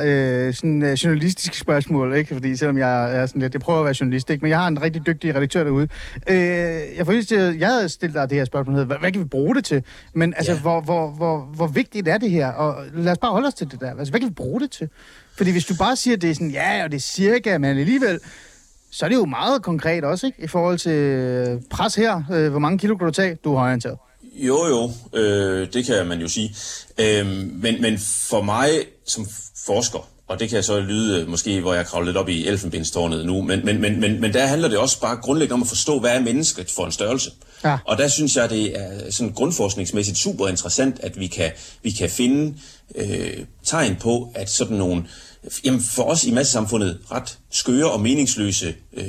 øh, 0.47 0.53
sådan, 0.53 0.83
øh, 0.83 0.93
journalistiske 0.93 1.57
spørgsmål, 1.57 2.15
ikke? 2.15 2.33
Fordi 2.33 2.55
selvom 2.55 2.77
jeg 2.77 3.15
er 3.15 3.25
sådan 3.25 3.41
lidt, 3.41 3.53
jeg 3.53 3.61
prøver 3.61 3.79
at 3.79 3.85
være 3.85 3.95
journalist, 3.99 4.29
ikke? 4.29 4.41
Men 4.41 4.49
jeg 4.49 4.59
har 4.59 4.67
en 4.67 4.81
rigtig 4.81 5.05
dygtig 5.05 5.35
redaktør 5.35 5.63
derude. 5.63 5.87
Øh, 6.29 6.37
jeg 6.97 7.05
får 7.05 7.13
til, 7.27 7.57
jeg 7.59 7.67
havde 7.69 7.89
stillet 7.89 8.15
dig 8.15 8.29
det 8.29 8.37
her 8.37 8.45
spørgsmål, 8.45 8.85
hvad, 8.85 8.97
hvad 8.99 9.11
kan 9.11 9.21
vi 9.21 9.25
bruge 9.27 9.55
det 9.55 9.65
til? 9.65 9.83
Men 10.13 10.33
altså, 10.37 10.51
Ja. 10.51 10.59
hvor, 10.59 10.81
hvor, 10.81 11.07
hvor, 11.11 11.39
hvor 11.55 11.67
vigtigt 11.67 12.07
er 12.07 12.17
det 12.17 12.31
her? 12.31 12.47
Og 12.47 12.85
lad 12.95 13.11
os 13.11 13.17
bare 13.17 13.31
holde 13.31 13.47
os 13.47 13.53
til 13.53 13.71
det 13.71 13.79
der. 13.81 13.89
Altså, 13.99 14.11
hvad 14.11 14.19
kan 14.19 14.29
vi 14.29 14.33
bruge 14.33 14.59
det 14.61 14.71
til? 14.71 14.89
Fordi 15.37 15.51
hvis 15.51 15.65
du 15.65 15.75
bare 15.75 15.95
siger, 15.95 16.17
det 16.17 16.29
er 16.29 16.33
sådan, 16.33 16.51
ja, 16.51 16.83
og 16.83 16.91
det 16.91 16.97
er 16.97 17.01
cirka, 17.01 17.57
men 17.57 17.77
alligevel, 17.77 18.19
så 18.91 19.05
er 19.05 19.09
det 19.09 19.15
jo 19.15 19.25
meget 19.25 19.61
konkret 19.63 20.03
også, 20.03 20.25
ikke? 20.27 20.43
I 20.43 20.47
forhold 20.47 20.77
til 20.77 20.91
øh, 20.91 21.61
pres 21.69 21.95
her. 21.95 22.23
Øh, 22.33 22.49
hvor 22.49 22.59
mange 22.59 22.77
kilo 22.77 22.95
kan 22.97 23.05
du 23.07 23.13
tage? 23.13 23.35
Du 23.43 23.53
er 23.53 23.59
højorienteret. 23.59 23.97
Jo, 24.41 24.65
jo, 24.67 24.91
øh, 25.19 25.67
det 25.73 25.85
kan 25.85 26.07
man 26.07 26.21
jo 26.21 26.27
sige. 26.27 26.55
Øh, 26.97 27.27
men, 27.27 27.81
men 27.81 27.99
for 27.99 28.41
mig 28.41 28.69
som 29.05 29.27
forsker, 29.65 30.09
og 30.27 30.39
det 30.39 30.49
kan 30.49 30.63
så 30.63 30.79
lyde 30.79 31.21
øh, 31.21 31.27
måske, 31.27 31.61
hvor 31.61 31.73
jeg 31.73 31.85
kravler 31.85 32.05
lidt 32.05 32.17
op 32.17 32.29
i 32.29 32.47
elfenbenstårnet 32.47 33.25
nu, 33.25 33.41
men, 33.41 33.65
men, 33.65 33.81
men, 33.81 33.99
men, 33.99 34.21
men 34.21 34.33
der 34.33 34.45
handler 34.45 34.67
det 34.67 34.77
også 34.77 34.99
bare 35.01 35.15
grundlæggende 35.15 35.53
om 35.53 35.61
at 35.61 35.67
forstå, 35.67 35.99
hvad 35.99 36.11
er 36.11 36.19
mennesket 36.19 36.71
for 36.71 36.85
en 36.85 36.91
størrelse. 36.91 37.31
Ja. 37.63 37.77
Og 37.85 37.97
der 37.97 38.07
synes 38.07 38.35
jeg, 38.35 38.49
det 38.49 38.79
er 38.79 39.11
sådan 39.11 39.33
grundforskningsmæssigt 39.33 40.17
super 40.17 40.47
interessant, 40.47 40.99
at 40.99 41.19
vi 41.19 41.27
kan, 41.27 41.51
vi 41.83 41.91
kan 41.91 42.09
finde 42.09 42.57
øh, 42.95 43.45
tegn 43.63 43.95
på, 43.95 44.31
at 44.35 44.49
sådan 44.49 44.77
nogle, 44.77 45.03
jamen 45.65 45.81
for 45.81 46.03
os 46.03 46.23
i 46.23 46.31
massesamfundet, 46.31 46.99
ret 47.11 47.37
skøre 47.51 47.91
og 47.91 48.01
meningsløse 48.01 48.75
øh, 48.93 49.05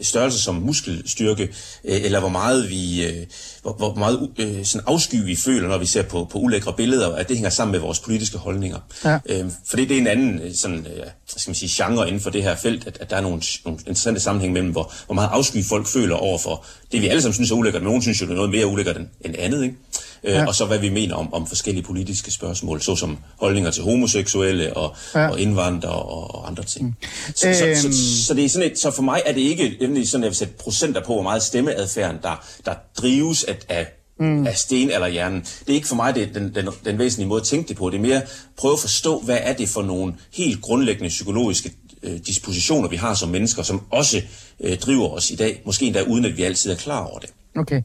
størrelse 0.00 0.42
som 0.42 0.54
muskelstyrke, 0.54 1.42
øh, 1.84 2.04
eller 2.04 2.20
hvor 2.20 2.28
meget 2.28 2.70
vi, 2.70 3.06
øh, 3.06 3.26
hvor, 3.62 3.72
hvor 3.72 3.94
meget 3.94 4.30
øh, 4.38 4.64
sådan 4.64 4.84
afsky 4.86 5.24
vi 5.24 5.36
føler, 5.36 5.68
når 5.68 5.78
vi 5.78 5.86
ser 5.86 6.02
på, 6.02 6.24
på 6.24 6.38
ulækre 6.38 6.72
billeder, 6.72 7.14
at 7.14 7.28
det 7.28 7.36
hænger 7.36 7.50
sammen 7.50 7.72
med 7.72 7.80
vores 7.80 8.00
politiske 8.00 8.38
holdninger. 8.38 8.78
Ja. 9.04 9.18
For 9.66 9.76
det, 9.76 9.88
det 9.88 9.96
er 9.96 10.00
en 10.00 10.06
anden 10.06 10.54
sådan, 10.54 10.86
skal 11.26 11.50
man 11.50 11.54
sige, 11.54 11.84
genre 11.84 12.06
inden 12.08 12.20
for 12.20 12.30
det 12.30 12.42
her 12.42 12.56
felt, 12.56 12.86
at, 12.86 12.98
at 13.00 13.10
der 13.10 13.16
er 13.16 13.20
nogle, 13.20 13.42
nogle 13.64 13.80
interessante 13.80 14.20
sammenhæng 14.20 14.52
mellem, 14.52 14.70
hvor, 14.70 14.92
hvor 15.06 15.14
meget 15.14 15.28
afsky 15.32 15.64
folk 15.64 15.86
føler 15.86 16.16
over 16.16 16.38
for 16.38 16.64
det, 16.92 17.02
vi 17.02 17.08
alle 17.08 17.22
sammen 17.22 17.34
synes 17.34 17.50
er 17.50 17.54
ulækkert. 17.54 17.82
Nogen 17.82 18.02
synes 18.02 18.20
jo, 18.20 18.26
det 18.26 18.32
er 18.32 18.36
noget 18.36 18.50
mere 18.50 18.66
ulækkert 18.66 18.96
end, 18.96 19.06
end 19.24 19.34
andet, 19.38 19.62
ikke? 19.62 19.76
Øh, 20.24 20.34
ja. 20.34 20.46
og 20.46 20.54
så 20.54 20.64
hvad 20.64 20.78
vi 20.78 20.88
mener 20.88 21.14
om, 21.14 21.34
om 21.34 21.46
forskellige 21.46 21.84
politiske 21.84 22.30
spørgsmål, 22.30 22.80
såsom 22.80 23.18
holdninger 23.40 23.70
til 23.70 23.82
homoseksuelle 23.82 24.76
og, 24.76 24.96
ja. 25.14 25.28
og 25.28 25.40
indvandrere 25.40 25.92
og, 25.92 26.34
og 26.34 26.48
andre 26.48 26.64
ting. 26.64 26.86
Mm. 26.86 26.94
Så, 27.34 27.34
så, 27.34 27.58
så, 27.58 27.66
øhm. 27.66 27.76
så, 27.76 28.24
så, 28.26 28.34
det 28.34 28.44
er 28.44 28.48
sådan 28.48 28.70
et, 28.70 28.78
så 28.78 28.90
for 28.90 29.02
mig 29.02 29.22
er 29.26 29.32
det 29.32 29.40
ikke 29.40 29.76
nemlig 29.80 30.08
sådan, 30.08 30.22
at 30.22 30.26
jeg 30.26 30.30
vil 30.30 30.36
sætte 30.36 30.54
procenter 30.54 31.04
på, 31.04 31.12
hvor 31.12 31.22
meget 31.22 31.42
stemmeadfærden, 31.42 32.18
der, 32.22 32.44
der 32.64 32.74
drives 32.96 33.44
af, 33.44 33.56
af 33.68 33.86
mm. 34.20 34.46
af 34.46 34.56
sten 34.56 34.90
eller 34.90 35.08
hjernen. 35.08 35.40
Det 35.40 35.68
er 35.68 35.74
ikke 35.74 35.88
for 35.88 35.96
mig 35.96 36.14
det, 36.14 36.34
den, 36.34 36.54
den, 36.54 36.68
den 36.84 36.98
væsentlige 36.98 37.28
måde 37.28 37.40
at 37.40 37.46
tænke 37.46 37.68
det 37.68 37.76
på. 37.76 37.90
Det 37.90 37.96
er 37.96 38.00
mere 38.00 38.22
prøve 38.56 38.72
at 38.72 38.80
forstå, 38.80 39.20
hvad 39.20 39.38
er 39.42 39.52
det 39.52 39.68
for 39.68 39.82
nogle 39.82 40.14
helt 40.32 40.62
grundlæggende 40.62 41.08
psykologiske 41.08 41.72
øh, 42.02 42.18
dispositioner, 42.26 42.88
vi 42.88 42.96
har 42.96 43.14
som 43.14 43.28
mennesker, 43.28 43.62
som 43.62 43.82
også 43.90 44.22
øh, 44.60 44.78
driver 44.78 45.08
os 45.08 45.30
i 45.30 45.36
dag, 45.36 45.62
måske 45.64 45.86
endda 45.86 46.02
uden 46.02 46.24
at 46.24 46.36
vi 46.36 46.42
altid 46.42 46.70
er 46.70 46.76
klar 46.76 47.04
over 47.04 47.18
det. 47.18 47.30
Okay. 47.58 47.82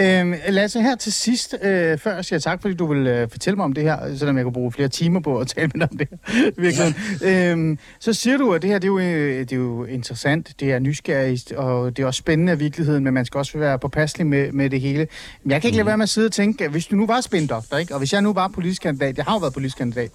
Øhm, 0.00 0.34
Lasse, 0.48 0.82
her 0.82 0.96
til 0.96 1.12
sidst, 1.12 1.56
øh, 1.62 1.98
før 1.98 2.14
jeg 2.14 2.24
siger 2.24 2.38
tak, 2.38 2.62
fordi 2.62 2.74
du 2.74 2.86
vil 2.86 3.06
øh, 3.06 3.30
fortælle 3.30 3.56
mig 3.56 3.64
om 3.64 3.72
det 3.72 3.84
her, 3.84 4.16
selvom 4.16 4.36
jeg 4.36 4.44
kan 4.44 4.52
bruge 4.52 4.72
flere 4.72 4.88
timer 4.88 5.20
på 5.20 5.38
at 5.38 5.48
tale 5.56 5.70
med 5.74 5.80
dig 5.80 5.88
om 5.90 5.98
det 5.98 6.08
virkelig. 6.56 6.94
Ja. 7.20 7.50
Øhm, 7.52 7.78
så 7.98 8.12
siger 8.12 8.36
du, 8.36 8.52
at 8.52 8.62
det 8.62 8.70
her 8.70 8.78
det 8.78 8.84
er, 8.84 8.92
jo, 8.92 8.98
øh, 8.98 9.40
det 9.40 9.52
er 9.52 9.56
jo 9.56 9.84
interessant, 9.84 10.60
det 10.60 10.72
er 10.72 10.78
nysgerrigt, 10.78 11.52
og 11.52 11.96
det 11.96 12.02
er 12.02 12.06
også 12.06 12.18
spændende 12.18 12.52
i 12.52 12.56
virkeligheden, 12.56 13.04
men 13.04 13.14
man 13.14 13.24
skal 13.24 13.38
også 13.38 13.58
være 13.58 13.78
påpasselig 13.78 14.26
med, 14.26 14.52
med 14.52 14.70
det 14.70 14.80
hele. 14.80 15.06
Men 15.42 15.50
jeg 15.50 15.60
kan 15.60 15.68
ikke 15.68 15.74
mm. 15.74 15.78
lade 15.78 15.86
være 15.86 15.96
med 15.96 16.02
at 16.02 16.08
sidde 16.08 16.26
og 16.26 16.32
tænke, 16.32 16.64
at 16.64 16.70
hvis 16.70 16.86
du 16.86 16.96
nu 16.96 17.06
var 17.06 17.20
spindoktor, 17.20 17.76
ikke? 17.76 17.94
og 17.94 17.98
hvis 17.98 18.12
jeg 18.12 18.22
nu 18.22 18.32
var 18.32 18.48
politisk 18.48 18.82
kandidat, 18.82 19.16
jeg 19.16 19.24
har 19.24 19.32
jo 19.32 19.38
været 19.38 19.54
politisk 19.54 19.78
kandidat, 19.78 20.10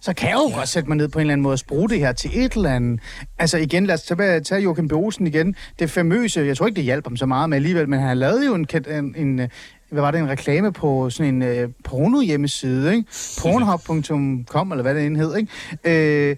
så 0.00 0.12
kan 0.12 0.28
jeg 0.28 0.36
jo 0.36 0.48
ja. 0.48 0.56
godt 0.56 0.68
sætte 0.68 0.88
mig 0.88 0.96
ned 0.96 1.08
på 1.08 1.18
en 1.18 1.20
eller 1.20 1.32
anden 1.32 1.42
måde 1.42 1.54
og 1.54 1.60
bruge 1.68 1.88
det 1.88 1.98
her 1.98 2.12
til 2.12 2.30
et 2.44 2.52
eller 2.52 2.74
andet. 2.74 3.00
Altså 3.38 3.58
igen, 3.58 3.86
lad 3.86 3.94
os 3.94 4.02
tage, 4.02 4.40
tage 4.40 4.62
Joachim 4.62 4.88
B. 4.88 4.92
Olsen 4.92 5.26
igen. 5.26 5.54
Det 5.78 5.90
famøse, 5.90 6.40
jeg 6.40 6.56
tror 6.56 6.66
ikke, 6.66 6.76
det 6.76 6.84
hjalp 6.84 7.06
ham 7.06 7.16
så 7.16 7.26
meget 7.26 7.50
med 7.50 7.56
alligevel, 7.56 7.88
men 7.88 8.00
han 8.00 8.18
lavede 8.18 8.46
jo 8.46 8.54
en, 8.54 8.66
en, 8.88 9.14
en 9.16 9.40
øh, 9.40 9.48
hvad 9.90 10.02
var 10.02 10.10
det, 10.10 10.20
en 10.20 10.28
reklame 10.28 10.72
på 10.72 11.10
sådan 11.10 11.42
en 11.42 11.64
uh, 11.64 11.70
porno-hjemmeside, 11.84 12.94
ikke? 12.94 13.08
Pornhub.com, 13.42 14.72
eller 14.72 14.82
hvad 14.82 14.94
det 14.94 15.06
end 15.06 15.16
hed, 15.16 15.36
ikke? 15.36 16.30
Øh, 16.30 16.36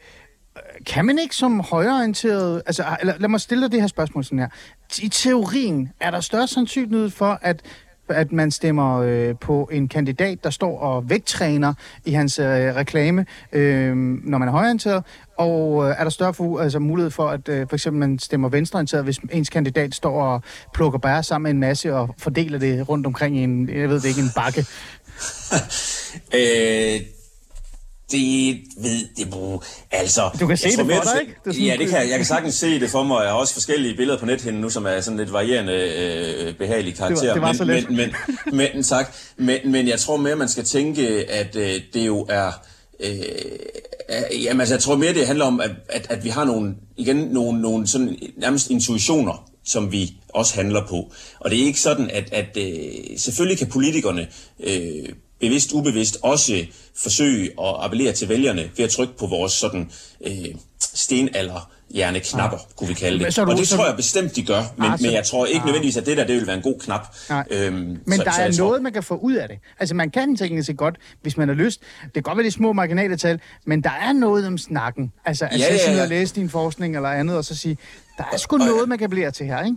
kan 0.87 1.05
man 1.05 1.19
ikke 1.19 1.37
som 1.37 1.61
højreorienteret... 1.61 2.63
Altså, 2.67 2.83
ah, 2.83 2.97
eller, 3.01 3.15
lad 3.19 3.29
mig 3.29 3.41
stille 3.41 3.65
dig 3.65 3.73
det 3.73 3.81
her 3.81 3.87
spørgsmål 3.87 4.25
sådan 4.25 4.39
her. 4.39 4.49
I 5.03 5.09
teorien, 5.09 5.93
er 6.01 6.11
der 6.11 6.21
større 6.21 6.47
sandsynlighed 6.47 7.11
for, 7.11 7.39
at 7.43 7.63
at 8.15 8.33
man 8.33 8.51
stemmer 8.51 8.99
øh, 8.99 9.35
på 9.41 9.69
en 9.73 9.89
kandidat, 9.89 10.45
der 10.45 10.51
står 10.51 10.79
og 10.79 11.11
vægttræner 11.11 11.75
i 12.05 12.13
hans 12.13 12.39
øh, 12.39 12.47
reklame, 12.47 13.27
øh, 13.53 13.97
når 14.25 14.39
man 14.39 14.49
er 14.49 14.53
højorienteret, 14.53 15.05
og 15.37 15.85
øh, 15.85 15.95
er 15.99 16.03
der 16.03 16.11
større 16.11 16.35
for, 16.35 16.61
altså, 16.61 16.79
mulighed 16.79 17.11
for, 17.11 17.29
at 17.29 17.49
øh, 17.49 17.69
for 17.69 17.77
eksempel 17.77 18.01
man 18.01 18.19
stemmer 18.19 18.49
venstreorienteret, 18.49 19.05
hvis 19.05 19.19
ens 19.33 19.51
kandidat 19.51 19.95
står 19.95 20.23
og 20.23 20.43
plukker 20.75 20.99
bær 20.99 21.23
sammen 21.23 21.43
med 21.43 21.51
en 21.51 21.61
masse 21.61 21.95
og 21.95 22.15
fordeler 22.19 22.59
det 22.59 22.89
rundt 22.89 23.07
omkring 23.07 23.37
i 23.37 23.43
en, 23.43 23.69
jeg 23.69 23.89
ved 23.89 24.01
det 24.01 24.09
ikke, 24.09 24.21
en 24.21 24.31
bakke? 24.37 24.67
øh, 26.39 27.01
det 28.13 28.61
ved 28.77 29.09
det 29.17 29.31
bruge. 29.31 29.61
Altså, 29.91 30.31
du 30.41 30.47
kan 30.47 30.57
se 30.57 30.69
det 30.69 30.79
for 30.79 30.85
dig, 30.85 31.21
ikke? 31.21 31.35
Det 31.45 31.67
ja, 31.67 31.77
det 31.79 31.89
kan 31.89 31.99
jeg. 31.99 32.09
Jeg 32.09 32.17
kan 32.19 32.27
sagtens 32.27 32.55
se 32.55 32.81
det 32.81 32.91
for 32.91 33.03
mig. 33.03 33.23
Jeg 33.23 33.31
har 33.31 33.39
også 33.39 33.53
forskellige 33.53 33.97
billeder 33.97 34.19
på 34.19 34.27
nethinden 34.27 34.61
nu, 34.61 34.71
som 34.71 34.87
er 34.87 35.01
sådan 35.01 35.19
lidt 35.19 35.33
varierende 35.33 35.73
øh, 35.73 36.55
behagelige 36.55 36.97
karakterer. 36.97 37.33
Det 37.33 37.43
var, 37.43 37.53
det 37.53 37.59
var 37.59 37.65
men, 37.65 37.97
men, 37.97 38.15
men, 38.53 38.69
men, 38.75 38.83
tak. 38.83 39.15
Men, 39.37 39.59
men 39.65 39.89
jeg 39.89 39.99
tror 39.99 40.17
mere, 40.17 40.37
man 40.37 40.49
skal 40.49 40.65
tænke, 40.65 41.31
at 41.31 41.57
øh, 41.57 41.81
det 41.95 42.07
jo 42.07 42.27
er... 42.29 42.53
Øh, 43.01 44.45
jamen, 44.45 44.61
altså, 44.61 44.75
jeg 44.75 44.83
tror 44.83 44.97
mere, 44.97 45.15
det 45.15 45.27
handler 45.27 45.45
om, 45.45 45.61
at, 45.61 45.71
at, 45.89 46.07
at 46.11 46.25
vi 46.25 46.29
har 46.29 46.45
nogle, 46.45 46.75
igen, 46.97 47.17
nogle, 47.17 47.61
nogle 47.61 47.87
sådan 47.87 48.17
nærmest 48.37 48.71
intuitioner, 48.71 49.49
som 49.65 49.93
vi 49.93 50.13
også 50.29 50.55
handler 50.55 50.87
på. 50.89 51.13
Og 51.41 51.51
det 51.51 51.61
er 51.61 51.65
ikke 51.65 51.81
sådan, 51.81 52.11
at, 52.11 52.33
at 52.33 52.57
øh, 52.57 53.19
selvfølgelig 53.19 53.59
kan 53.59 53.67
politikerne 53.67 54.27
øh, 54.61 55.09
bevidst, 55.43 55.73
ubevidst 55.73 56.19
også 56.23 56.67
forsøge 56.97 57.45
at 57.45 57.75
appellere 57.85 58.13
til 58.13 58.29
vælgerne 58.29 58.71
ved 58.77 58.85
at 58.85 58.91
trykke 58.91 59.17
på 59.19 59.27
vores 59.27 59.53
sådan 59.53 59.91
øh, 60.27 60.55
stenalder 60.81 61.71
hjerneknapper, 61.91 62.59
ja. 62.59 62.75
kunne 62.77 62.89
vi 62.89 62.95
kalde 62.95 63.25
det. 63.25 63.37
Du, 63.37 63.43
og 63.43 63.57
det 63.57 63.69
tror 63.69 63.87
jeg 63.87 63.97
bestemt, 63.97 64.37
de 64.37 64.43
gør, 64.47 64.63
men, 64.77 64.91
altså, 64.91 65.07
men 65.07 65.15
jeg 65.15 65.25
tror 65.25 65.47
ikke 65.47 65.59
ja. 65.59 65.65
nødvendigvis, 65.65 65.97
at 65.97 66.07
det 66.07 66.17
der 66.17 66.25
det 66.25 66.37
vil 66.37 66.47
være 66.47 66.57
en 66.57 66.63
god 66.63 66.81
knap. 66.81 67.17
Øhm, 67.51 67.75
men 68.07 68.19
så, 68.19 68.25
der 68.25 68.31
så 68.31 68.43
er 68.43 68.53
tror... 68.53 68.67
noget, 68.67 68.83
man 68.83 68.93
kan 68.93 69.03
få 69.03 69.17
ud 69.17 69.35
af 69.35 69.49
det. 69.49 69.59
Altså 69.81 69.95
man 69.95 70.11
kan 70.11 70.37
tænke 70.37 70.65
sig 70.65 70.77
godt, 70.77 70.97
hvis 71.23 71.37
man 71.37 71.49
har 71.49 71.55
lyst. 71.55 71.81
Det 72.05 72.13
kan 72.15 72.23
godt 72.23 72.39
være 72.39 72.47
de 72.47 72.51
små 72.51 72.73
marginale 72.73 73.17
tal, 73.17 73.41
men 73.67 73.83
der 73.83 73.91
er 73.91 74.13
noget 74.13 74.47
om 74.47 74.59
snakken. 74.59 75.13
Altså 75.25 75.45
at 75.45 75.59
ja, 75.59 75.75
ja, 75.75 75.93
ja. 75.93 76.07
læse 76.07 76.35
din 76.35 76.51
forskning 76.51 76.97
eller 76.97 77.09
andet, 77.09 77.37
og 77.37 77.45
så 77.45 77.57
sige, 77.57 77.77
der 78.19 78.25
er 78.33 78.37
sgu 78.37 78.57
og, 78.57 78.67
noget, 78.67 78.89
man 78.89 78.99
kan 78.99 79.11
blive 79.11 79.31
til 79.31 79.47
her, 79.47 79.65
ikke? 79.65 79.77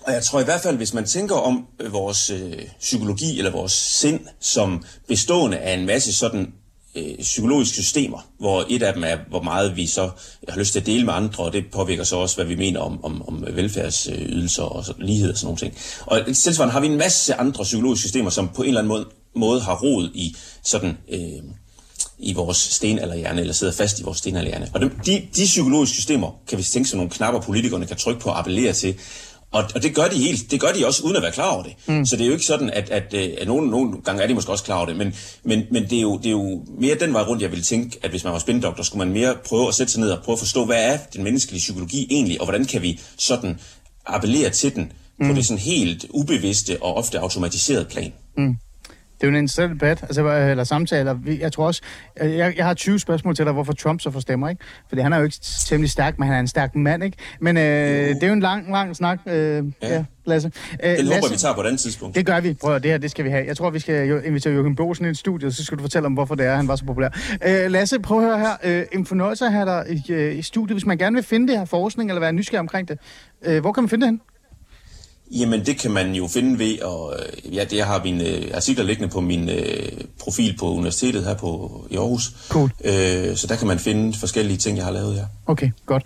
Og 0.00 0.12
jeg 0.12 0.22
tror 0.22 0.40
i 0.40 0.44
hvert 0.44 0.60
fald, 0.60 0.76
hvis 0.76 0.94
man 0.94 1.04
tænker 1.04 1.34
om 1.34 1.66
øh, 1.80 1.92
vores 1.92 2.30
øh, 2.30 2.58
psykologi 2.80 3.38
eller 3.38 3.50
vores 3.50 3.72
sind 3.72 4.20
som 4.40 4.84
bestående 5.08 5.58
af 5.58 5.74
en 5.74 5.86
masse 5.86 6.12
sådan 6.12 6.52
øh, 6.94 7.18
psykologiske 7.18 7.74
systemer, 7.74 8.28
hvor 8.38 8.66
et 8.68 8.82
af 8.82 8.94
dem 8.94 9.04
er, 9.04 9.16
hvor 9.28 9.42
meget 9.42 9.76
vi 9.76 9.86
så 9.86 10.10
har 10.48 10.58
lyst 10.58 10.72
til 10.72 10.80
at 10.80 10.86
dele 10.86 11.04
med 11.04 11.14
andre, 11.14 11.44
og 11.44 11.52
det 11.52 11.64
påvirker 11.72 12.04
så 12.04 12.16
også, 12.16 12.36
hvad 12.36 12.44
vi 12.44 12.54
mener 12.54 12.80
om, 12.80 13.04
om, 13.04 13.28
om 13.28 13.44
velfærdsydelser 13.52 14.62
og 14.62 14.84
så, 14.84 14.94
lighed 14.98 15.30
og 15.30 15.38
sådan 15.38 15.46
nogle 15.46 15.58
ting. 15.58 15.74
Og 16.06 16.20
tilsvarende 16.26 16.72
har 16.72 16.80
vi 16.80 16.86
en 16.86 16.98
masse 16.98 17.34
andre 17.34 17.64
psykologiske 17.64 18.02
systemer, 18.02 18.30
som 18.30 18.48
på 18.48 18.62
en 18.62 18.68
eller 18.68 18.80
anden 18.80 18.88
måde, 18.88 19.06
måde 19.34 19.60
har 19.60 19.76
rod 19.76 20.10
i 20.14 20.36
sådan... 20.62 20.98
Øh, 21.08 21.42
i 22.22 22.32
vores 22.32 22.56
stenalderhjerne, 22.56 23.40
eller 23.40 23.54
sidder 23.54 23.72
fast 23.72 24.00
i 24.00 24.02
vores 24.02 24.18
stenalderhjerne. 24.18 24.70
Og 24.74 24.80
de, 24.80 24.90
de, 25.36 25.44
psykologiske 25.44 25.94
systemer, 25.94 26.40
kan 26.48 26.58
vi 26.58 26.62
tænke 26.62 26.88
som 26.88 26.96
nogle 26.96 27.10
knapper, 27.10 27.40
politikerne 27.40 27.86
kan 27.86 27.96
trykke 27.96 28.20
på 28.20 28.30
og 28.30 28.38
appellere 28.38 28.72
til, 28.72 28.98
og, 29.52 29.64
og 29.74 29.82
det 29.82 29.94
gør 29.94 30.08
de 30.08 30.18
helt, 30.18 30.50
det 30.50 30.60
gør 30.60 30.72
de 30.72 30.86
også 30.86 31.02
uden 31.02 31.16
at 31.16 31.22
være 31.22 31.32
klar 31.32 31.50
over 31.50 31.62
det. 31.62 31.72
Mm. 31.86 32.06
Så 32.06 32.16
det 32.16 32.22
er 32.22 32.26
jo 32.26 32.32
ikke 32.32 32.44
sådan, 32.44 32.70
at, 32.70 32.90
at, 32.90 33.14
øh, 33.14 33.28
at 33.40 33.46
nogle, 33.46 33.70
nogle 33.70 34.02
gange 34.02 34.22
er 34.22 34.26
de 34.26 34.34
måske 34.34 34.52
også 34.52 34.64
klar 34.64 34.76
over 34.76 34.86
det, 34.86 34.96
men, 34.96 35.14
men, 35.42 35.62
men 35.70 35.82
det, 35.82 35.98
er 35.98 36.02
jo, 36.02 36.18
det 36.18 36.26
er 36.26 36.30
jo 36.30 36.64
mere 36.78 36.94
den 36.94 37.12
vej 37.12 37.22
rundt, 37.22 37.42
jeg 37.42 37.50
ville 37.50 37.64
tænke, 37.64 37.98
at 38.02 38.10
hvis 38.10 38.24
man 38.24 38.32
var 38.32 38.38
spindoktor, 38.38 38.82
skulle 38.82 39.06
man 39.06 39.14
mere 39.14 39.36
prøve 39.48 39.68
at 39.68 39.74
sætte 39.74 39.92
sig 39.92 40.00
ned 40.00 40.10
og 40.10 40.22
prøve 40.22 40.34
at 40.34 40.38
forstå, 40.38 40.64
hvad 40.64 40.92
er 40.92 40.98
den 41.14 41.24
menneskelige 41.24 41.58
psykologi 41.58 42.06
egentlig, 42.10 42.40
og 42.40 42.46
hvordan 42.46 42.64
kan 42.64 42.82
vi 42.82 43.00
sådan 43.18 43.60
appellere 44.06 44.50
til 44.50 44.74
den 44.74 44.92
mm. 45.18 45.28
på 45.28 45.34
det 45.34 45.46
sådan 45.46 45.58
helt 45.58 46.06
ubevidste 46.10 46.82
og 46.82 46.94
ofte 46.94 47.18
automatiserede 47.18 47.84
plan. 47.84 48.12
Mm. 48.36 48.56
Det 49.20 49.26
er 49.26 49.30
jo 49.30 49.36
en 49.36 49.42
interessant 49.42 49.72
debat, 49.72 50.02
altså, 50.02 50.28
eller 50.50 50.64
samtaler. 50.64 51.18
Jeg 51.26 51.52
tror 51.52 51.66
også, 51.66 51.82
jeg, 52.16 52.54
jeg 52.56 52.64
har 52.64 52.74
20 52.74 52.98
spørgsmål 52.98 53.36
til 53.36 53.44
dig, 53.44 53.52
hvorfor 53.52 53.72
Trump 53.72 54.00
så 54.00 54.10
får 54.10 54.20
stemmer, 54.20 54.48
ikke? 54.48 54.64
Fordi 54.88 55.00
han 55.00 55.12
er 55.12 55.18
jo 55.18 55.24
ikke 55.24 55.36
temmelig 55.66 55.90
stærk, 55.90 56.18
men 56.18 56.28
han 56.28 56.36
er 56.36 56.40
en 56.40 56.48
stærk 56.48 56.74
mand, 56.74 57.04
ikke? 57.04 57.16
Men 57.40 57.56
øh, 57.56 57.62
det 57.62 58.22
er 58.22 58.26
jo 58.26 58.32
en 58.32 58.40
lang, 58.40 58.70
lang 58.70 58.96
snak, 58.96 59.20
øh, 59.26 59.32
ja. 59.82 59.94
ja, 59.94 60.04
Lasse. 60.26 60.52
Øh, 60.84 60.90
det 60.90 61.04
håber 61.04 61.30
vi 61.30 61.36
tager 61.36 61.54
på 61.54 61.60
et 61.60 61.66
andet 61.66 61.80
tidspunkt. 61.80 62.16
Det 62.16 62.26
gør 62.26 62.40
vi. 62.40 62.54
Prøv 62.54 62.74
det 62.74 62.90
her, 62.90 62.98
det 62.98 63.10
skal 63.10 63.24
vi 63.24 63.30
have. 63.30 63.46
Jeg 63.46 63.56
tror, 63.56 63.70
vi 63.70 63.78
skal 63.78 64.22
invitere 64.26 64.52
Jørgen 64.52 64.76
Bosen 64.76 65.06
i 65.06 65.08
et 65.08 65.18
studie, 65.18 65.52
så 65.52 65.64
skal 65.64 65.78
du 65.78 65.82
fortælle 65.82 66.06
om, 66.06 66.12
hvorfor 66.12 66.34
det 66.34 66.46
er, 66.46 66.56
han 66.56 66.68
var 66.68 66.76
så 66.76 66.84
populær. 66.84 67.08
Øh, 67.46 67.70
Lasse, 67.70 68.00
prøv 68.00 68.18
at 68.18 68.24
høre 68.24 68.38
her. 68.38 68.80
Øh, 68.80 68.86
en 68.92 69.06
fornøjelse 69.06 69.44
at 69.44 69.52
have 69.52 69.66
dig 69.66 69.84
i, 69.90 70.12
øh, 70.12 70.38
i 70.38 70.42
studiet. 70.42 70.74
Hvis 70.74 70.86
man 70.86 70.98
gerne 70.98 71.14
vil 71.14 71.24
finde 71.24 71.48
det 71.48 71.58
her 71.58 71.64
forskning, 71.64 72.10
eller 72.10 72.20
være 72.20 72.32
nysgerrig 72.32 72.60
omkring 72.60 72.88
det, 72.88 72.98
øh, 73.44 73.60
hvor 73.60 73.72
kan 73.72 73.82
man 73.82 73.88
finde 73.88 74.06
det 74.06 74.12
hen? 74.12 74.20
Jamen, 75.30 75.66
det 75.66 75.78
kan 75.78 75.90
man 75.90 76.12
jo 76.12 76.26
finde 76.26 76.58
ved, 76.58 76.82
og 76.82 77.14
øh, 77.18 77.54
ja, 77.56 77.64
det 77.64 77.82
har 77.82 78.00
mine 78.04 78.24
øh, 78.24 78.50
artikler 78.54 78.84
liggende 78.84 79.12
på 79.12 79.20
min 79.20 79.48
øh, 79.48 79.88
profil 80.20 80.56
på 80.58 80.66
universitetet 80.70 81.24
her 81.24 81.34
på 81.34 81.84
i 81.90 81.96
Aarhus. 81.96 82.32
Cool. 82.48 82.70
Øh, 82.84 83.36
så 83.36 83.46
der 83.46 83.56
kan 83.56 83.66
man 83.66 83.78
finde 83.78 84.18
forskellige 84.18 84.56
ting, 84.56 84.76
jeg 84.76 84.84
har 84.84 84.92
lavet 84.92 85.14
her. 85.14 85.26
Okay, 85.46 85.70
godt. 85.86 86.04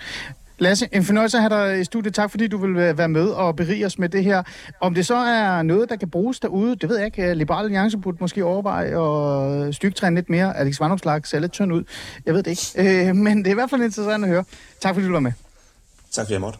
Lasse, 0.58 0.88
en 0.92 1.04
fornøjelse 1.04 1.38
at 1.38 1.42
have 1.42 1.68
dig 1.68 1.80
i 1.80 1.84
studiet. 1.84 2.14
Tak 2.14 2.30
fordi 2.30 2.46
du 2.46 2.58
vil 2.58 2.96
være 2.96 3.08
med 3.08 3.26
og 3.28 3.56
berige 3.56 3.86
os 3.86 3.98
med 3.98 4.08
det 4.08 4.24
her. 4.24 4.42
Om 4.80 4.94
det 4.94 5.06
så 5.06 5.14
er 5.14 5.62
noget, 5.62 5.88
der 5.88 5.96
kan 5.96 6.10
bruges 6.10 6.40
derude, 6.40 6.76
det 6.76 6.88
ved 6.88 6.96
jeg 6.96 7.06
ikke. 7.06 7.34
Liberal 7.34 7.64
Alliance 7.64 7.98
burde 7.98 8.16
måske 8.20 8.44
overveje 8.44 8.96
og 8.96 9.74
styrketræne 9.74 10.16
lidt 10.16 10.30
mere. 10.30 10.56
Alex 10.56 10.80
Vandopslag 10.80 11.26
ser 11.26 11.38
lidt 11.38 11.52
tynd 11.52 11.72
ud. 11.72 11.84
Jeg 12.26 12.34
ved 12.34 12.42
det 12.42 12.50
ikke. 12.50 13.08
Øh, 13.08 13.16
men 13.16 13.38
det 13.38 13.46
er 13.46 13.50
i 13.50 13.54
hvert 13.54 13.70
fald 13.70 13.82
interessant 13.82 14.24
at 14.24 14.30
høre. 14.30 14.44
Tak 14.80 14.94
fordi 14.94 15.06
du 15.06 15.12
var 15.12 15.20
med. 15.20 15.32
Tak 16.12 16.24
fordi 16.24 16.32
jeg 16.32 16.40
måtte. 16.40 16.58